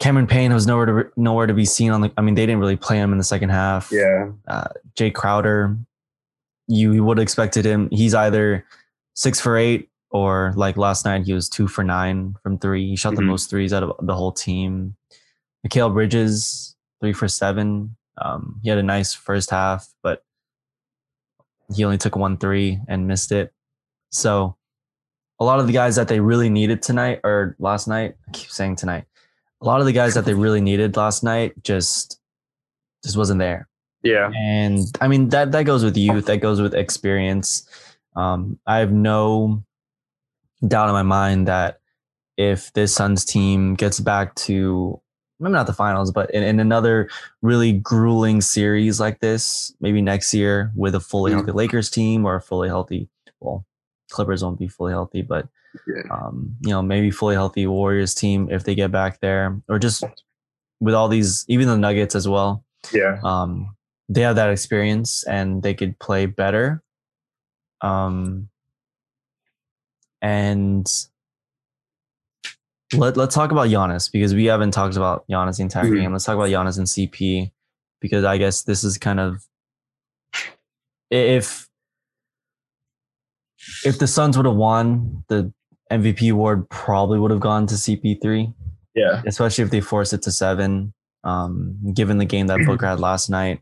[0.00, 2.12] Cameron Payne was nowhere to nowhere to be seen on the.
[2.16, 3.92] I mean, they didn't really play him in the second half.
[3.92, 4.30] Yeah.
[4.48, 5.76] Uh, Jae Crowder,
[6.66, 7.88] you would have expected him.
[7.90, 8.64] He's either
[9.14, 12.88] six for eight or like last night he was two for nine from three.
[12.88, 13.16] He shot mm-hmm.
[13.16, 14.96] the most threes out of the whole team.
[15.66, 17.94] Mikal Bridges three for seven.
[18.20, 20.24] Um, he had a nice first half, but
[21.74, 23.52] he only took one three and missed it.
[24.10, 24.56] So
[25.40, 28.50] a lot of the guys that they really needed tonight or last night, I keep
[28.50, 29.04] saying tonight,
[29.60, 32.20] a lot of the guys that they really needed last night just
[33.04, 33.68] just wasn't there.
[34.02, 34.30] Yeah.
[34.34, 37.68] And I mean that that goes with youth, that goes with experience.
[38.14, 39.64] Um, I have no
[40.66, 41.80] doubt in my mind that
[42.36, 45.00] if this Suns team gets back to
[45.42, 47.08] maybe not the finals, but in, in another
[47.42, 52.36] really grueling series like this, maybe next year with a fully healthy Lakers team or
[52.36, 53.08] a fully healthy,
[53.40, 53.66] well,
[54.10, 55.48] Clippers won't be fully healthy, but
[55.86, 56.02] yeah.
[56.10, 60.04] um, you know, maybe fully healthy Warriors team if they get back there, or just
[60.80, 62.64] with all these, even the Nuggets as well.
[62.92, 63.18] Yeah.
[63.24, 63.74] Um,
[64.08, 66.82] they have that experience and they could play better.
[67.80, 68.48] Um,
[70.20, 70.86] and
[72.94, 75.96] let, let's talk about Giannis because we haven't talked about Giannis the entire mm-hmm.
[75.96, 76.12] game.
[76.12, 77.50] Let's talk about Giannis and CP
[78.00, 79.46] because I guess this is kind of
[81.10, 81.68] if
[83.84, 85.52] if the Suns would have won, the
[85.90, 88.52] MVP award probably would have gone to CP3.
[88.94, 89.22] Yeah.
[89.26, 90.92] Especially if they forced it to seven,
[91.24, 93.60] um, given the game that Booker had last night.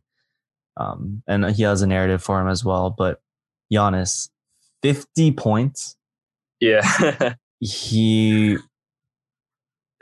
[0.77, 2.95] Um, and he has a narrative for him as well.
[2.97, 3.21] But
[3.73, 4.31] Giannis,
[4.83, 5.97] 50 points.
[6.61, 7.35] Yeah.
[7.61, 8.59] he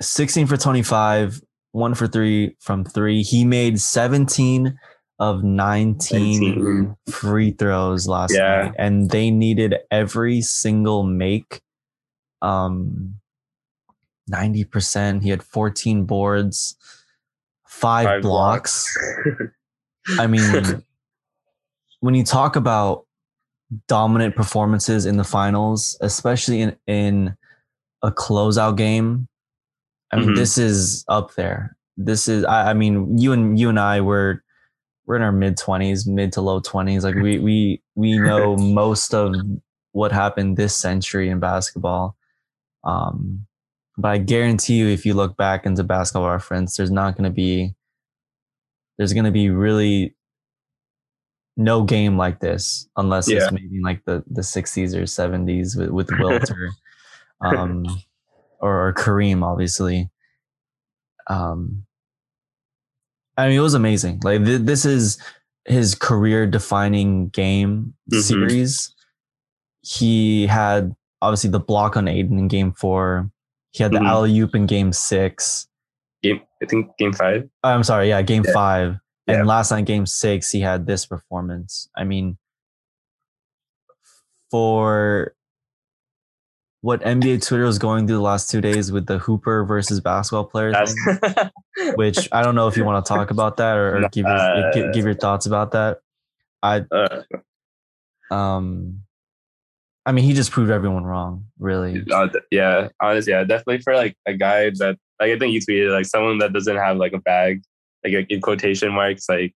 [0.00, 3.22] 16 for 25, one for three from three.
[3.22, 4.78] He made 17
[5.18, 6.96] of 19, 19.
[7.10, 8.62] free throws last yeah.
[8.62, 11.60] night and they needed every single make
[12.40, 13.14] um
[14.30, 16.76] 90% he had 14 boards
[17.66, 20.20] five, five blocks, blocks.
[20.20, 20.84] i mean
[22.00, 23.04] when you talk about
[23.88, 27.36] dominant performances in the finals especially in in
[28.02, 29.26] a closeout game
[30.12, 30.34] i mean mm-hmm.
[30.36, 34.42] this is up there this is I, I mean you and you and i were
[35.06, 39.14] we're in our mid 20s mid to low 20s like we we we know most
[39.14, 39.34] of
[39.92, 42.16] what happened this century in basketball
[42.84, 43.46] um
[43.96, 47.34] but i guarantee you if you look back into basketball reference there's not going to
[47.34, 47.74] be
[48.96, 50.14] there's going to be really
[51.56, 53.38] no game like this unless yeah.
[53.38, 56.68] it's maybe like the the 60s or 70s with with Wilter.
[57.40, 57.84] um
[58.58, 60.10] or, or Kareem obviously
[61.28, 61.84] um
[63.38, 64.20] I mean, it was amazing.
[64.24, 65.16] Like th- this is
[65.64, 68.20] his career defining game mm-hmm.
[68.20, 68.92] series.
[69.82, 73.30] He had obviously the block on Ayton in game four.
[73.70, 74.06] He had the mm-hmm.
[74.06, 75.68] alley oop in game six.
[76.22, 77.48] Game, I think game five.
[77.62, 78.08] I'm sorry.
[78.08, 78.22] Yeah.
[78.22, 78.52] Game yeah.
[78.52, 78.96] five.
[79.28, 79.36] Yeah.
[79.36, 81.88] And last night, game six, he had this performance.
[81.96, 82.38] I mean,
[84.50, 85.34] for
[86.80, 90.44] what NBA Twitter was going through the last two days with the Hooper versus basketball
[90.44, 91.50] players, thing,
[91.96, 94.36] which I don't know if you want to talk about that or, or give, your,
[94.36, 95.98] uh, give, give your thoughts about that.
[96.62, 97.22] I, uh,
[98.34, 99.00] um,
[100.06, 102.04] I mean, he just proved everyone wrong, really.
[102.10, 105.92] Uh, yeah, honestly, yeah, definitely for like a guy that like I think you tweeted
[105.92, 107.62] like someone that doesn't have like a bag,
[108.04, 109.52] like in quotation marks, like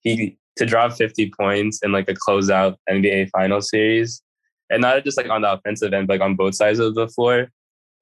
[0.00, 4.22] he to drop 50 points in like a closeout NBA final series
[4.72, 7.06] and not just like on the offensive end, but like on both sides of the
[7.08, 7.48] floor.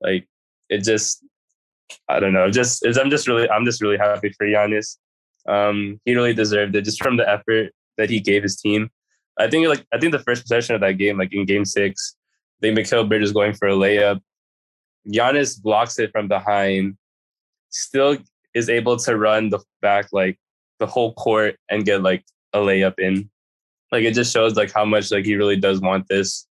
[0.01, 0.27] Like
[0.69, 1.25] it just,
[2.09, 4.97] I don't know, just I'm just really I'm just really happy for Giannis.
[5.49, 8.89] Um, he really deserved it just from the effort that he gave his team.
[9.39, 12.17] I think like I think the first possession of that game, like in Game Six,
[12.59, 14.21] I think Mikal Bridge is going for a layup.
[15.09, 16.97] Giannis blocks it from behind,
[17.71, 18.17] still
[18.55, 20.39] is able to run the back like
[20.79, 23.29] the whole court and get like a layup in.
[23.91, 26.47] Like it just shows like how much like he really does want this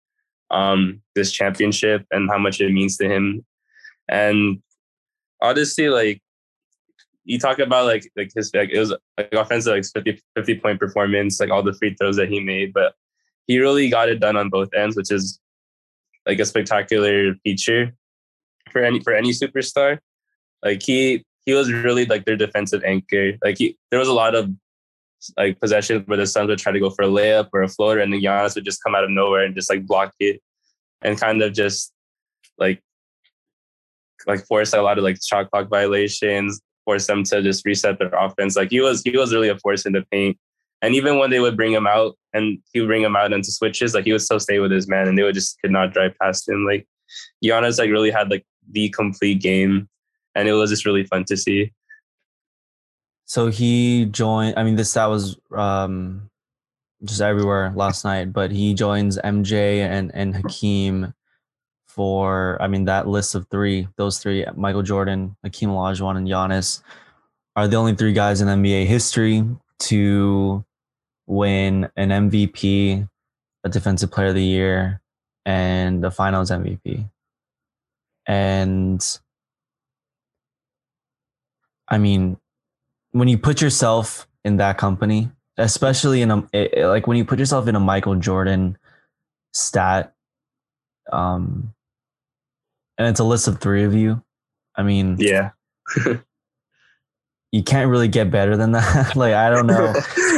[0.51, 3.45] um, this championship and how much it means to him.
[4.07, 4.61] And
[5.41, 6.21] honestly, like
[7.23, 10.79] you talk about like like his like it was like offensive like 50, 50 point
[10.79, 12.93] performance, like all the free throws that he made, but
[13.47, 15.39] he really got it done on both ends, which is
[16.25, 17.93] like a spectacular feature
[18.71, 19.99] for any for any superstar.
[20.63, 23.33] Like he he was really like their defensive anchor.
[23.43, 24.49] Like he there was a lot of
[25.37, 27.99] like possessions where the Suns would try to go for a layup or a floater,
[27.99, 30.41] and then Giannis would just come out of nowhere and just like block it,
[31.01, 31.93] and kind of just
[32.57, 32.81] like
[34.27, 38.09] like force a lot of like shot clock violations, force them to just reset their
[38.09, 38.55] offense.
[38.55, 40.37] Like he was he was really a force in the paint.
[40.81, 43.51] And even when they would bring him out and he would bring him out into
[43.51, 45.93] switches, like he would still stay with his man and they would just could not
[45.93, 46.65] drive past him.
[46.65, 46.87] Like
[47.43, 49.89] Giannis like really had like the complete game.
[50.35, 51.73] And it was just really fun to see.
[53.29, 56.31] So he joined I mean this that was um
[57.03, 61.13] just everywhere last night, but he joins MJ and, and Hakeem
[61.87, 66.81] for I mean that list of three, those three, Michael Jordan, Hakeem Olajuwon, and Giannis
[67.55, 69.45] are the only three guys in NBA history
[69.81, 70.65] to
[71.27, 73.07] win an MVP,
[73.63, 75.01] a Defensive Player of the Year,
[75.45, 77.07] and the Finals MVP.
[78.25, 79.19] And
[81.87, 82.38] I mean,
[83.11, 87.67] when you put yourself in that company, especially in a like when you put yourself
[87.67, 88.77] in a Michael Jordan
[89.53, 90.13] stat,
[91.11, 91.73] um,
[92.97, 94.21] and it's a list of three of you.
[94.75, 95.51] I mean, yeah.
[97.51, 99.15] you can't really get better than that.
[99.15, 99.93] like I don't know,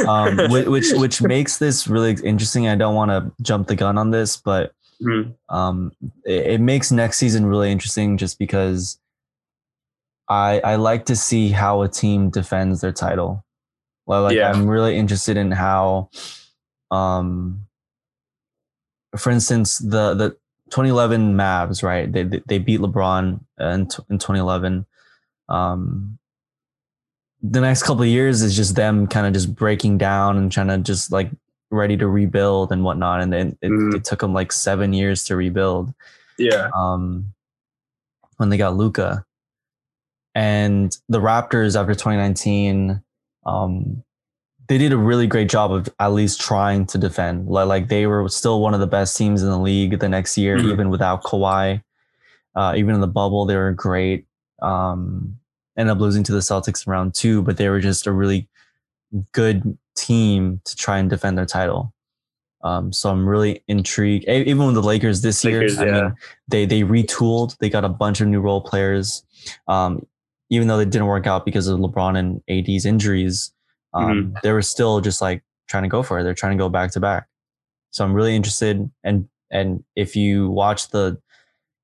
[0.08, 2.68] um, which which makes this really interesting.
[2.68, 5.32] I don't want to jump the gun on this, but mm-hmm.
[5.54, 5.92] um,
[6.24, 8.98] it, it, makes next season really interesting just because
[10.28, 13.44] I I like to see how a team defends their title.
[14.06, 14.50] Well, like yeah.
[14.50, 16.10] I'm really interested in how,
[16.90, 17.66] um,
[19.16, 20.30] for instance, the the
[20.70, 22.10] 2011 Mavs, right?
[22.10, 23.80] They they beat LeBron in
[24.10, 24.86] in 2011.
[25.48, 26.18] Um,
[27.42, 30.68] the next couple of years is just them kind of just breaking down and trying
[30.68, 31.30] to just like
[31.70, 33.20] ready to rebuild and whatnot.
[33.20, 33.94] And then it, mm.
[33.96, 35.92] it took them like seven years to rebuild.
[36.38, 36.70] Yeah.
[36.76, 37.34] Um,
[38.36, 39.24] when they got Luka,
[40.34, 43.02] and the Raptors after 2019,
[43.44, 44.02] um,
[44.68, 47.46] they did a really great job of at least trying to defend.
[47.48, 50.56] Like they were still one of the best teams in the league the next year,
[50.56, 50.70] mm-hmm.
[50.70, 51.82] even without Kawhi.
[52.54, 54.26] Uh, even in the bubble, they were great.
[54.60, 55.38] Um,
[55.76, 58.48] ended up losing to the Celtics in round two, but they were just a really
[59.32, 61.92] good team to try and defend their title.
[62.64, 64.26] Um, so I'm really intrigued.
[64.28, 65.98] Even with the Lakers this Lakers, year, yeah.
[65.98, 66.14] I mean,
[66.48, 67.58] they they retooled.
[67.58, 69.24] They got a bunch of new role players.
[69.66, 70.06] Um,
[70.52, 73.52] even though they didn't work out because of LeBron and AD's injuries,
[73.94, 74.36] um, mm-hmm.
[74.42, 76.24] they were still just like trying to go for it.
[76.24, 77.26] They're trying to go back to back.
[77.90, 78.90] So I'm really interested.
[79.02, 81.18] And and if you watch the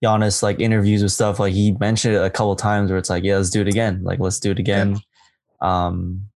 [0.05, 3.25] Giannis like interviews with stuff, like he mentioned it a couple times where it's like,
[3.25, 4.03] yeah, let's do it again.
[4.03, 5.01] Like let's do it again.
[5.63, 5.87] Yeah.
[5.87, 6.29] Um,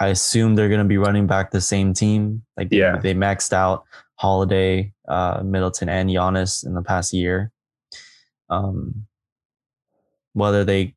[0.00, 2.42] I assume they're gonna be running back the same team.
[2.56, 3.84] Like yeah, they, they maxed out
[4.16, 7.52] Holiday, uh, Middleton, and Giannis in the past year.
[8.50, 9.06] Um,
[10.32, 10.96] whether they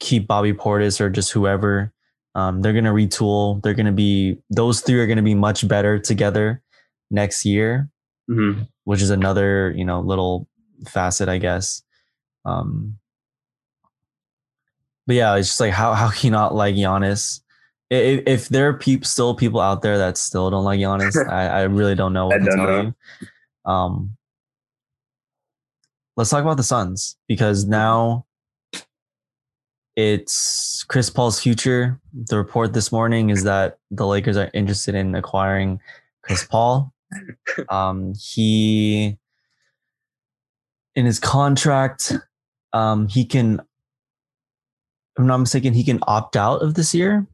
[0.00, 1.92] keep Bobby Portis or just whoever,
[2.34, 3.62] um, they're gonna retool.
[3.62, 6.62] They're gonna be those three are gonna be much better together
[7.10, 7.90] next year,
[8.30, 8.62] mm-hmm.
[8.84, 10.48] which is another you know little
[10.86, 11.82] facet, I guess.
[12.44, 12.98] Um,
[15.06, 17.40] but yeah, it's just like how how can you not like Giannis?
[17.90, 21.46] If, if there are peop, still people out there that still don't like Giannis, I,
[21.46, 22.80] I really don't know what to tell know.
[22.82, 23.70] you.
[23.70, 24.16] Um,
[26.16, 28.26] let's talk about the Suns because now
[29.98, 32.00] it's Chris Paul's future.
[32.14, 35.80] The report this morning is that the Lakers are interested in acquiring
[36.22, 36.92] Chris Paul.
[37.70, 39.16] Um, he
[40.94, 42.12] in his contract,
[42.74, 47.26] um, he can, if I'm not mistaken, he can opt out of this year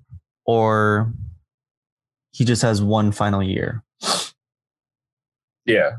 [0.46, 1.12] or
[2.30, 3.82] he just has one final year.
[5.66, 5.96] Yeah.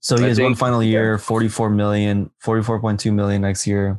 [0.00, 1.18] So he I has think, one final year, yeah.
[1.18, 3.98] 44 million, 44.2 million next year,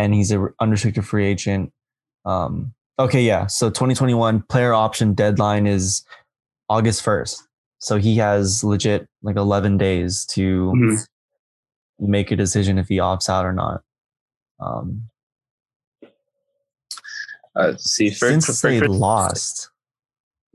[0.00, 1.72] and he's a unrestricted free agent.
[2.24, 3.46] Um, okay, yeah.
[3.46, 6.04] So 2021 player option deadline is
[6.70, 7.42] August 1st.
[7.80, 12.10] So he has legit like 11 days to mm-hmm.
[12.10, 13.82] make a decision if he opts out or not.
[14.58, 15.02] Um,
[17.54, 19.70] uh, see, for, since for, they for, lost,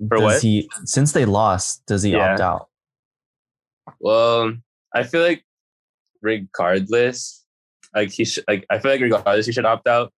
[0.09, 0.41] for what?
[0.41, 2.31] He, since they lost, does he yeah.
[2.31, 2.67] opt out?
[3.99, 4.53] Well,
[4.93, 5.43] I feel like
[6.23, 7.44] regardless,
[7.95, 10.11] like he should, like I feel like regardless, he should opt out.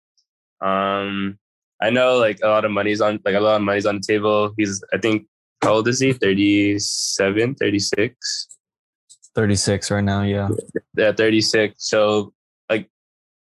[0.62, 1.38] Um,
[1.82, 4.02] I know like a lot of money's on, like a lot of money's on the
[4.02, 4.54] table.
[4.58, 5.28] He's, I think,
[5.62, 6.14] how old is he?
[6.14, 8.48] 37, 36?
[9.38, 10.50] 36 right now, yeah.
[10.96, 11.76] Yeah, 36.
[11.78, 12.34] So
[12.70, 12.90] like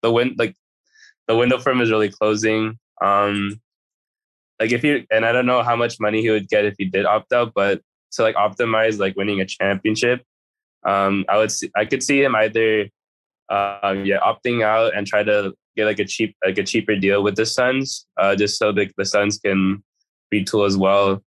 [0.03, 0.55] the win like
[1.26, 2.78] the window for him is really closing.
[3.03, 3.59] Um
[4.61, 6.84] like if you and I don't know how much money he would get if he
[6.84, 7.80] did opt out, but
[8.12, 10.22] to like optimize like winning a championship,
[10.84, 12.89] um I would see I could see him either
[13.51, 17.22] um yeah, opting out and try to get like a cheap like a cheaper deal
[17.22, 19.82] with the Suns, uh just so the, the Suns can
[20.32, 21.22] retool as well.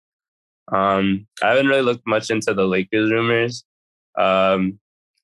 [0.73, 3.65] Um, I haven't really looked much into the Lakers rumors.
[4.19, 4.79] Um,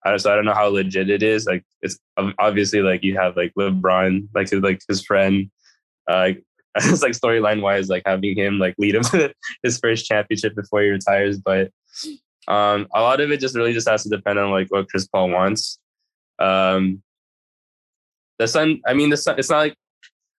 [0.04, 1.46] I so I don't know how legit it is.
[1.46, 1.98] Like it's
[2.38, 5.50] obviously like you have like LeBron, like his, like his friend,
[6.08, 6.32] uh,
[6.76, 9.32] it's like storyline wise, like having him like lead him to
[9.62, 11.38] his first championship before he retires.
[11.38, 11.70] But
[12.48, 15.06] um, a lot of it just really just has to depend on like what Chris
[15.06, 15.78] Paul wants.
[16.42, 17.02] Um,
[18.38, 19.76] the Sun, I mean, the Sun, it's not like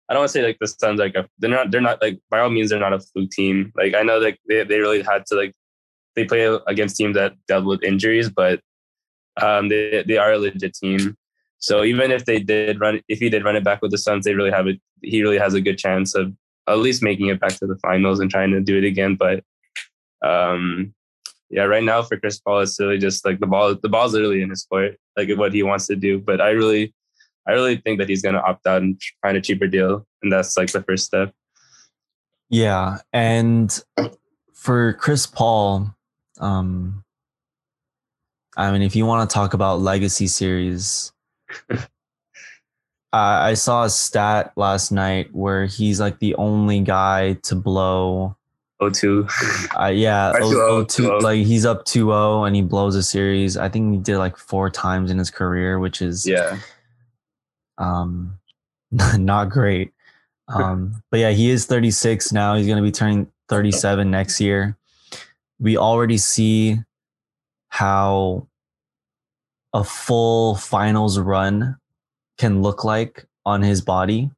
[0.09, 2.19] I don't want to say like the Suns like a, they're not they're not like
[2.29, 3.71] by all means they're not a fluke team.
[3.75, 5.53] Like I know like they they really had to like
[6.15, 8.59] they play against teams that dealt with injuries, but
[9.41, 11.15] um, they they are a legit team.
[11.59, 14.25] So even if they did run, if he did run it back with the Suns,
[14.25, 14.79] they really have it.
[15.01, 16.33] He really has a good chance of
[16.67, 19.15] at least making it back to the finals and trying to do it again.
[19.15, 19.43] But
[20.21, 20.93] um,
[21.53, 23.75] yeah, right now for Chris Paul, it's really just like the ball.
[23.75, 26.19] The ball's literally in his court, like what he wants to do.
[26.19, 26.95] But I really,
[27.47, 30.33] I really think that he's going to opt out and find a cheaper deal, and
[30.33, 31.31] that's like the first step.
[32.49, 33.79] Yeah, and
[34.55, 35.95] for Chris Paul,
[36.39, 37.03] um,
[38.57, 41.13] I mean, if you want to talk about legacy series,
[43.13, 48.37] I saw a stat last night where he's like the only guy to blow.
[48.89, 49.27] 02.
[49.79, 53.57] Uh, yeah, 0, 02, like he's up 2-0 and he blows a series.
[53.57, 56.57] I think he did like four times in his career, which is yeah,
[57.77, 58.39] um,
[58.91, 59.91] not great.
[60.47, 62.55] Um, but yeah, he is 36 now.
[62.55, 64.77] He's going to be turning 37 next year.
[65.59, 66.79] We already see
[67.69, 68.47] how
[69.73, 71.77] a full finals run
[72.37, 74.29] can look like on his body.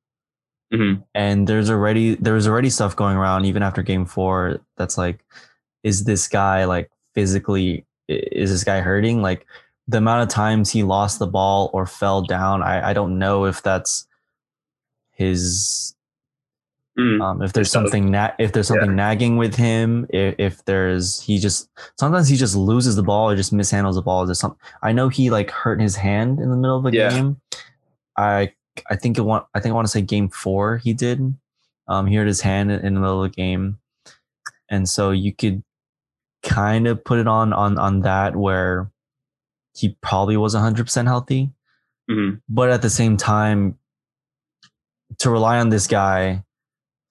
[0.73, 1.01] Mm-hmm.
[1.13, 5.23] And there's already there's already stuff going around even after game four that's like,
[5.83, 9.21] is this guy like physically is this guy hurting?
[9.21, 9.45] Like
[9.87, 13.45] the amount of times he lost the ball or fell down, I, I don't know
[13.45, 14.07] if that's
[15.11, 15.95] his
[16.97, 17.21] Mm.
[17.21, 18.95] Um, if there's something na- if there's something yeah.
[18.95, 23.35] nagging with him, if, if, there's he just sometimes he just loses the ball or
[23.35, 24.25] just mishandles the ball.
[24.25, 27.09] There's some I know he like hurt his hand in the middle of the yeah.
[27.09, 27.41] game.
[28.17, 28.53] I
[28.89, 31.35] I think it want I think I want to say game four he did.
[31.87, 33.77] Um, he hurt his hand in, the middle of the game,
[34.69, 35.63] and so you could
[36.41, 38.91] kind of put it on on on that where
[39.75, 41.51] he probably was 100% healthy.
[42.09, 42.37] Mm-hmm.
[42.47, 43.77] But at the same time,
[45.19, 46.43] to rely on this guy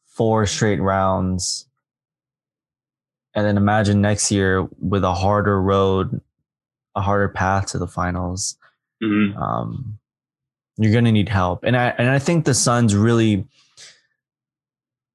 [0.07, 1.69] four straight rounds.
[3.35, 6.21] And then imagine next year with a harder road,
[6.95, 8.57] a harder path to the finals.
[9.03, 9.37] Mm-hmm.
[9.37, 9.99] Um,
[10.77, 13.47] you're gonna need help, and I and I think the Suns really.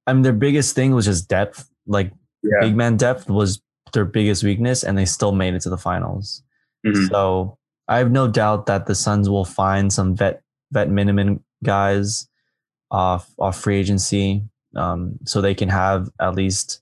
[0.07, 1.69] I mean, their biggest thing was just depth.
[1.85, 2.59] Like yeah.
[2.61, 3.61] big man depth was
[3.93, 6.43] their biggest weakness, and they still made it to the finals.
[6.85, 7.05] Mm-hmm.
[7.05, 7.57] So
[7.87, 10.41] I have no doubt that the Suns will find some vet
[10.71, 12.27] vet minimum guys
[12.91, 14.43] off off free agency
[14.75, 16.81] um, so they can have at least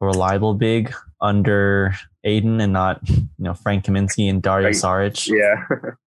[0.00, 1.94] a reliable big under
[2.24, 5.26] Ayton and not you know Frank Kaminsky and Dario Saric.
[5.26, 5.92] Yeah.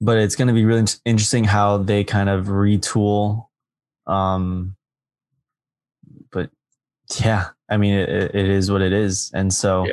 [0.00, 3.46] but it's going to be really interesting how they kind of retool.
[4.06, 4.76] Um,
[6.32, 6.50] but
[7.20, 9.30] yeah, I mean, it, it is what it is.
[9.34, 9.92] And so, yeah.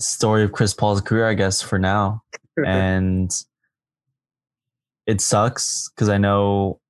[0.00, 2.22] story of Chris Paul's career, I guess, for now.
[2.66, 3.30] and
[5.06, 6.80] it sucks because I know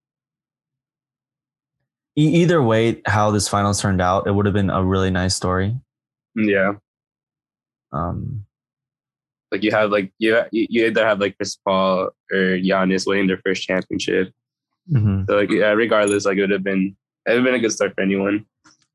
[2.16, 5.34] e- either way how this finals turned out, it would have been a really nice
[5.34, 5.76] story.
[6.36, 6.74] Yeah.
[7.92, 8.43] Um,
[9.54, 13.40] like you have like you you either have like Chris Paul or Giannis winning their
[13.46, 14.32] first championship.
[14.90, 15.24] Mm-hmm.
[15.28, 17.72] So like yeah, regardless, like it would have been it would have been a good
[17.72, 18.44] start for anyone.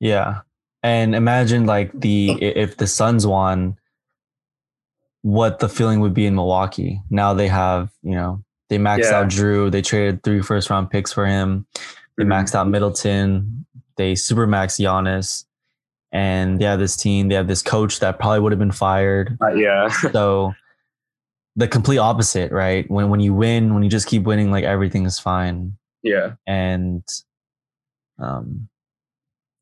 [0.01, 0.41] Yeah,
[0.83, 3.77] and imagine like the if the Suns won,
[5.21, 7.01] what the feeling would be in Milwaukee.
[7.09, 9.19] Now they have you know they maxed yeah.
[9.19, 9.71] out Jrue.
[9.71, 11.65] They traded three first round picks for him.
[12.17, 12.33] They mm-hmm.
[12.33, 13.65] maxed out Middleton.
[13.95, 15.45] They super maxed Giannis.
[16.11, 17.27] And they have this team.
[17.27, 19.37] They have this coach that probably would have been fired.
[19.41, 19.87] Uh, yeah.
[20.11, 20.53] so
[21.55, 22.89] the complete opposite, right?
[22.89, 25.77] When when you win, when you just keep winning, like everything is fine.
[26.01, 26.33] Yeah.
[26.47, 27.03] And
[28.17, 28.69] um,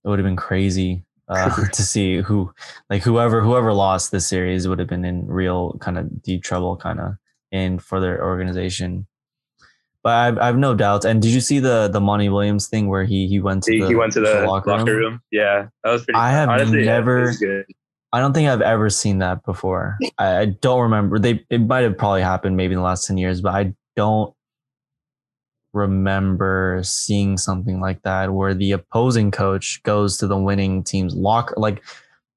[0.04, 2.54] it would have been crazy uh, to see who,
[2.89, 6.78] like whoever whoever lost this series would have been in real kind of deep trouble,
[6.78, 7.16] kind of
[7.52, 9.08] in for their organization.
[10.08, 11.03] But I've, I've no doubts.
[11.03, 13.82] And did you see the the Monty Williams thing where he he went to he,
[13.82, 14.86] the, he went to the, the locker, room?
[14.86, 15.22] room?
[15.32, 16.18] Yeah, that was pretty.
[16.18, 17.34] I have Honestly, never.
[17.41, 17.64] Yeah,
[18.14, 19.97] I don't think I've ever seen that before.
[20.18, 21.20] I, I don't remember.
[21.20, 24.34] They it might have probably happened maybe in the last ten years, but I don't
[25.74, 31.53] remember seeing something like that where the opposing coach goes to the winning team's locker
[31.58, 31.84] like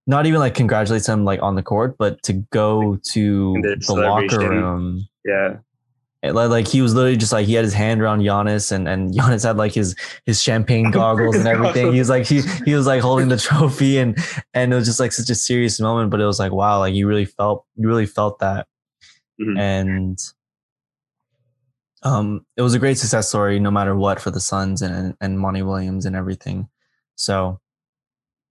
[0.09, 4.41] not even like congratulates them like on the court, but to go to the locker
[4.41, 5.07] room.
[5.25, 5.59] Yeah.
[6.23, 9.11] Like, like he was literally just like he had his hand around Giannis and and
[9.15, 9.97] Giannis had like his
[10.27, 11.93] his champagne goggles and everything.
[11.93, 14.17] He was like he he was like holding the trophy and
[14.53, 16.11] and it was just like such a serious moment.
[16.11, 18.67] But it was like wow, like you really felt you really felt that,
[19.41, 19.59] mm-hmm.
[19.59, 20.19] and
[22.03, 25.15] um, it was a great success story no matter what for the Suns and and,
[25.21, 26.69] and Monty Williams and everything.
[27.17, 27.61] So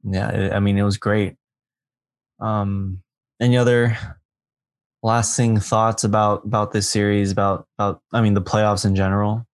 [0.04, 1.36] yeah, it, I mean it was great.
[2.40, 3.04] Um,
[3.40, 3.98] any other
[5.02, 9.46] lasting thoughts about about this series about about i mean the playoffs in general?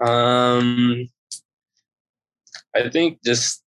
[0.00, 1.08] Um
[2.74, 3.62] i think just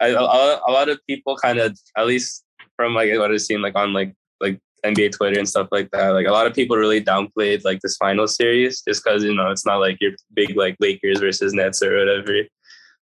[0.00, 2.44] I, a, lot of people kind of at least
[2.76, 6.10] from like what i've seen like on like like nba twitter and stuff like that
[6.10, 9.50] like a lot of people really downplayed like this final series just because you know
[9.50, 12.42] it's not like your big like lakers versus nets or whatever.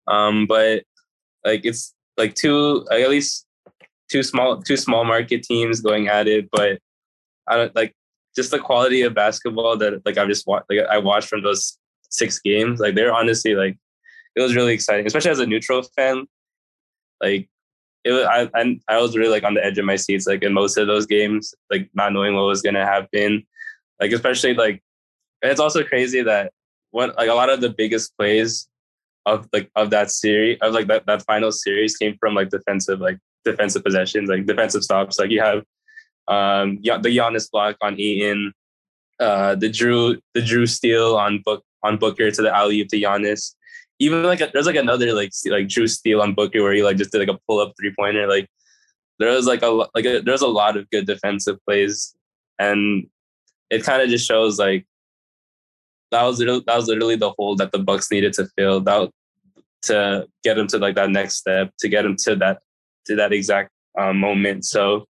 [0.08, 0.84] Um but
[1.45, 3.47] like it's like two like, at least
[4.10, 6.80] two small two small market teams going at it, but
[7.47, 7.93] I don't like
[8.36, 11.78] just the quality of basketball that like I've just watched like I watched from those
[12.10, 12.80] six games.
[12.80, 13.78] Like they're honestly like
[14.36, 16.28] it was really exciting, especially as a neutral fan.
[17.22, 17.49] Like
[18.03, 20.43] it was I I, I was really like on the edge of my seats like
[20.43, 23.43] in most of those games, like not knowing what was gonna happen.
[23.99, 24.84] Like especially like
[25.41, 26.51] it's also crazy that
[26.91, 28.68] what like a lot of the biggest plays
[29.26, 33.01] of like of that series of like that, that final series came from like defensive
[33.01, 33.18] like
[33.52, 35.20] defensive possessions, like defensive stops.
[35.20, 35.60] Like you have
[36.28, 38.54] um, the Giannis block on Ayton,
[39.20, 43.56] uh, the Jrue the Jrue steal on book on Booker to the alley to Giannis.
[44.00, 46.98] Even like a, there's like another like like Jrue steal on Booker where he like
[46.98, 48.28] just did like a pull up three pointer.
[48.28, 48.48] Like
[49.20, 52.16] there was like a like there's a lot of good defensive plays,
[52.60, 53.08] and
[53.70, 54.86] it kind of just shows like
[56.12, 58.82] that was that was literally the hole that the Bucks needed to fill.
[58.82, 59.10] That
[59.84, 62.62] to get them to like that next step, to get them to that
[63.08, 64.66] to that exact um, moment.
[64.66, 65.05] So,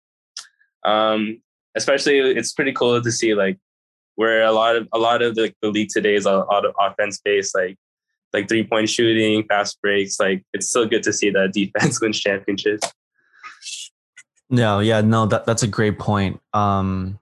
[0.84, 1.40] um,
[1.76, 3.59] especially it's pretty cool to see like
[4.14, 6.74] where a lot of a lot of the, the league today is a lot of
[6.80, 7.76] offense based, like
[8.32, 10.18] like three point shooting, fast breaks.
[10.18, 12.90] Like it's still good to see that defense wins championships.
[14.49, 16.40] No, yeah, no, that that's a great point.
[16.53, 17.18] Um,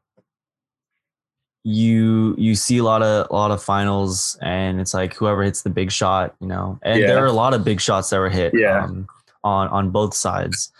[1.64, 5.62] you you see a lot of a lot of finals, and it's like whoever hits
[5.62, 6.78] the big shot, you know.
[6.82, 7.06] And yeah.
[7.06, 8.52] there are a lot of big shots that were hit.
[8.54, 8.84] Yeah.
[8.84, 9.08] Um,
[9.44, 10.72] on on both sides.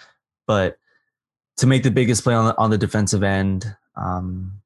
[0.47, 0.79] But
[1.59, 4.61] to make the biggest play on the, on the defensive end um,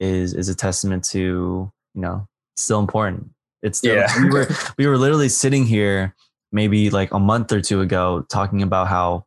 [0.00, 2.26] is is a testament to you know
[2.56, 3.30] still important.
[3.62, 4.08] It's still, yeah.
[4.22, 4.48] we were
[4.78, 6.14] we were literally sitting here
[6.50, 9.24] maybe like a month or two ago talking about how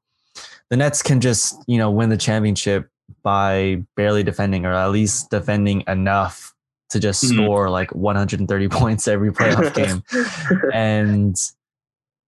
[0.69, 2.89] the Nets can just you know win the championship
[3.23, 6.53] by barely defending or at least defending enough
[6.89, 7.43] to just mm-hmm.
[7.43, 10.03] score like 130 points every playoff game
[10.73, 11.35] and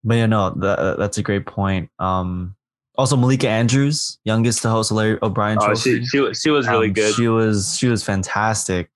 [0.04, 1.90] but yeah, no, that, that's a great point.
[2.00, 2.56] Um,
[2.98, 5.60] also, Malika Andrews, youngest to host Larry O'Brien.
[5.62, 7.14] Oh, she, she, she was really um, good.
[7.14, 8.90] She was she was fantastic.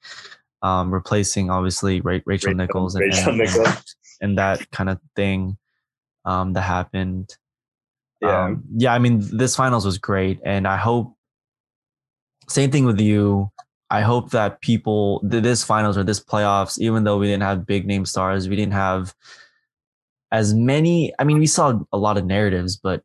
[0.64, 3.96] Um, replacing obviously Rachel, Rachel Nichols and, Rachel and, Nichols.
[4.22, 5.58] and, that kind of thing
[6.26, 7.36] um, that happened.
[8.22, 8.94] Yeah, um, yeah.
[8.94, 11.16] I mean, this finals was great, and I hope.
[12.48, 13.52] Same thing with you.
[13.92, 17.86] I hope that people this finals or this playoffs, even though we didn't have big
[17.86, 19.14] name stars, we didn't have
[20.32, 23.04] as many i mean we saw a lot of narratives but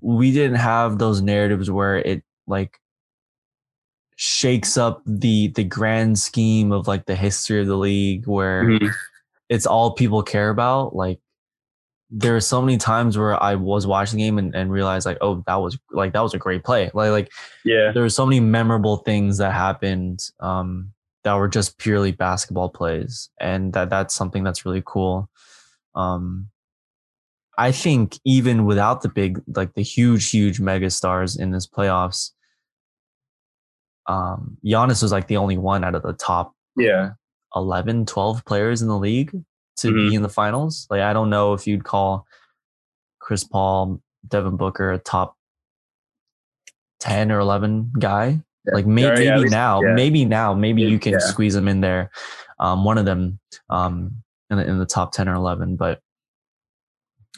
[0.00, 2.80] we didn't have those narratives where it like
[4.16, 8.88] shakes up the the grand scheme of like the history of the league where mm-hmm.
[9.48, 11.20] it's all people care about like
[12.10, 15.18] there are so many times where I was watching the game and, and realized like,
[15.20, 16.90] oh, that was like that was a great play.
[16.94, 17.32] Like like
[17.64, 20.20] yeah, there were so many memorable things that happened.
[20.40, 20.92] Um
[21.28, 25.28] that were just purely basketball plays, and that that's something that's really cool.
[25.94, 26.48] Um,
[27.58, 32.30] I think even without the big, like the huge, huge mega stars in this playoffs,
[34.06, 37.10] um, Giannis was like the only one out of the top yeah
[37.54, 39.32] 11, 12 players in the league
[39.78, 40.08] to mm-hmm.
[40.08, 40.86] be in the finals.
[40.88, 42.26] Like I don't know if you'd call
[43.20, 45.36] Chris Paul, Devin Booker a top
[47.00, 48.40] 10 or 11 guy.
[48.72, 49.94] Like maybe, yeah, now, yeah.
[49.94, 52.10] maybe now, maybe you can squeeze them in there,
[52.58, 53.38] um, one of them
[53.70, 55.76] um, in the, in the top ten or eleven.
[55.76, 56.00] But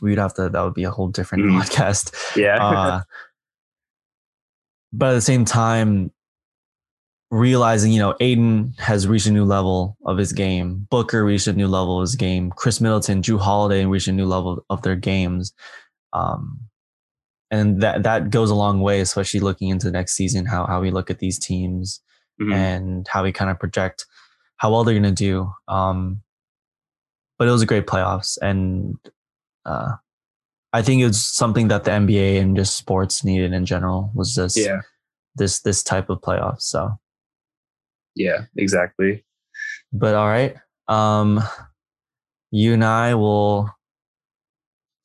[0.01, 0.49] we'd have to.
[0.49, 1.61] That would be a whole different mm.
[1.61, 2.37] podcast.
[2.37, 2.65] Yeah.
[2.65, 3.03] uh,
[4.93, 6.11] but at the same time,
[7.31, 10.87] realizing you know Ayton has reached a new level of his game.
[10.91, 12.51] Booker reached a new level of his game.
[12.51, 15.53] Khris Middleton, Jrue Holiday reached a new level of their games.
[16.13, 16.61] Um,
[17.51, 20.81] and that that goes a long way, especially looking into the next season, how how
[20.81, 22.01] we look at these teams
[22.41, 22.53] mm-hmm.
[22.53, 24.07] and how we kind of project
[24.57, 25.53] how well they're going to do.
[25.69, 26.23] Um,
[27.39, 28.99] but it was a great playoffs, and
[29.65, 29.93] uh,
[30.73, 34.35] I think it was something that the NBA and just sports needed in general was
[34.35, 34.81] just yeah.
[35.35, 36.63] this this type of playoffs.
[36.63, 36.99] So
[38.15, 39.25] Yeah, exactly.
[39.93, 40.57] but all right.
[40.89, 41.43] Um
[42.53, 43.71] you and I will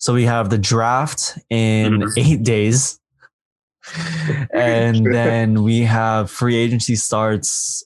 [0.06, 2.14] so we have the draft in Mhm.
[2.18, 3.00] eight days.
[4.54, 7.84] and then we have free agency starts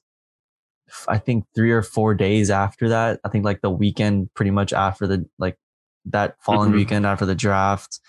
[1.07, 3.21] I think three or four days after that.
[3.23, 5.57] I think like the weekend pretty much after the like
[6.05, 6.75] that following Mhm.
[6.75, 7.99] weekend after the draft.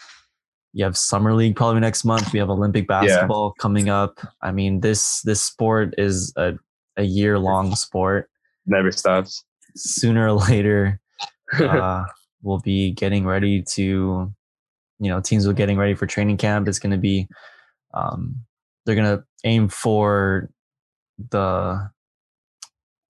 [0.72, 2.32] You have summer league probably next month.
[2.32, 4.18] We have Olympic basketball coming up.
[4.42, 6.54] I mean, this this sport is a,
[6.96, 8.28] a year long sport.
[8.66, 9.44] Never stops.
[9.76, 10.98] Sooner or later,
[11.60, 12.04] uh,
[12.42, 14.32] we'll be getting ready to,
[14.98, 16.68] you know, teams will getting ready for training camp.
[16.68, 17.28] It's going to be,
[17.94, 18.36] um,
[18.84, 20.50] they're going to aim for
[21.30, 21.90] the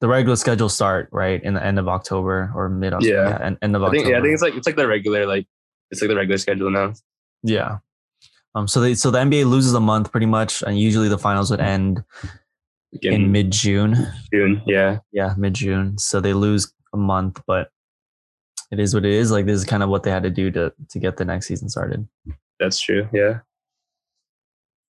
[0.01, 3.15] the regular schedule start right in the end of October or mid October.
[3.15, 3.47] Yeah.
[3.47, 4.03] end, end of I October.
[4.03, 5.47] think yeah, I think it's like it's like the regular like
[5.91, 6.95] it's like the regular schedule now.
[7.43, 7.79] Yeah.
[8.55, 8.67] Um.
[8.67, 11.61] So they so the NBA loses a month pretty much, and usually the finals would
[11.61, 12.03] end
[12.95, 13.95] Again, in mid June.
[14.33, 14.63] June.
[14.67, 14.99] Yeah.
[15.13, 15.99] Yeah, mid June.
[15.99, 17.69] So they lose a month, but
[18.71, 19.31] it is what it is.
[19.31, 21.47] Like this is kind of what they had to do to to get the next
[21.47, 22.07] season started.
[22.59, 23.09] That's true.
[23.13, 23.41] Yeah.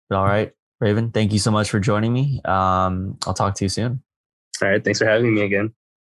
[0.08, 2.40] But all right, Raeven, thank you so much for joining me.
[2.44, 4.02] Um, I'll talk to you soon.
[4.62, 4.84] All right.
[4.84, 5.74] Thanks for having me again.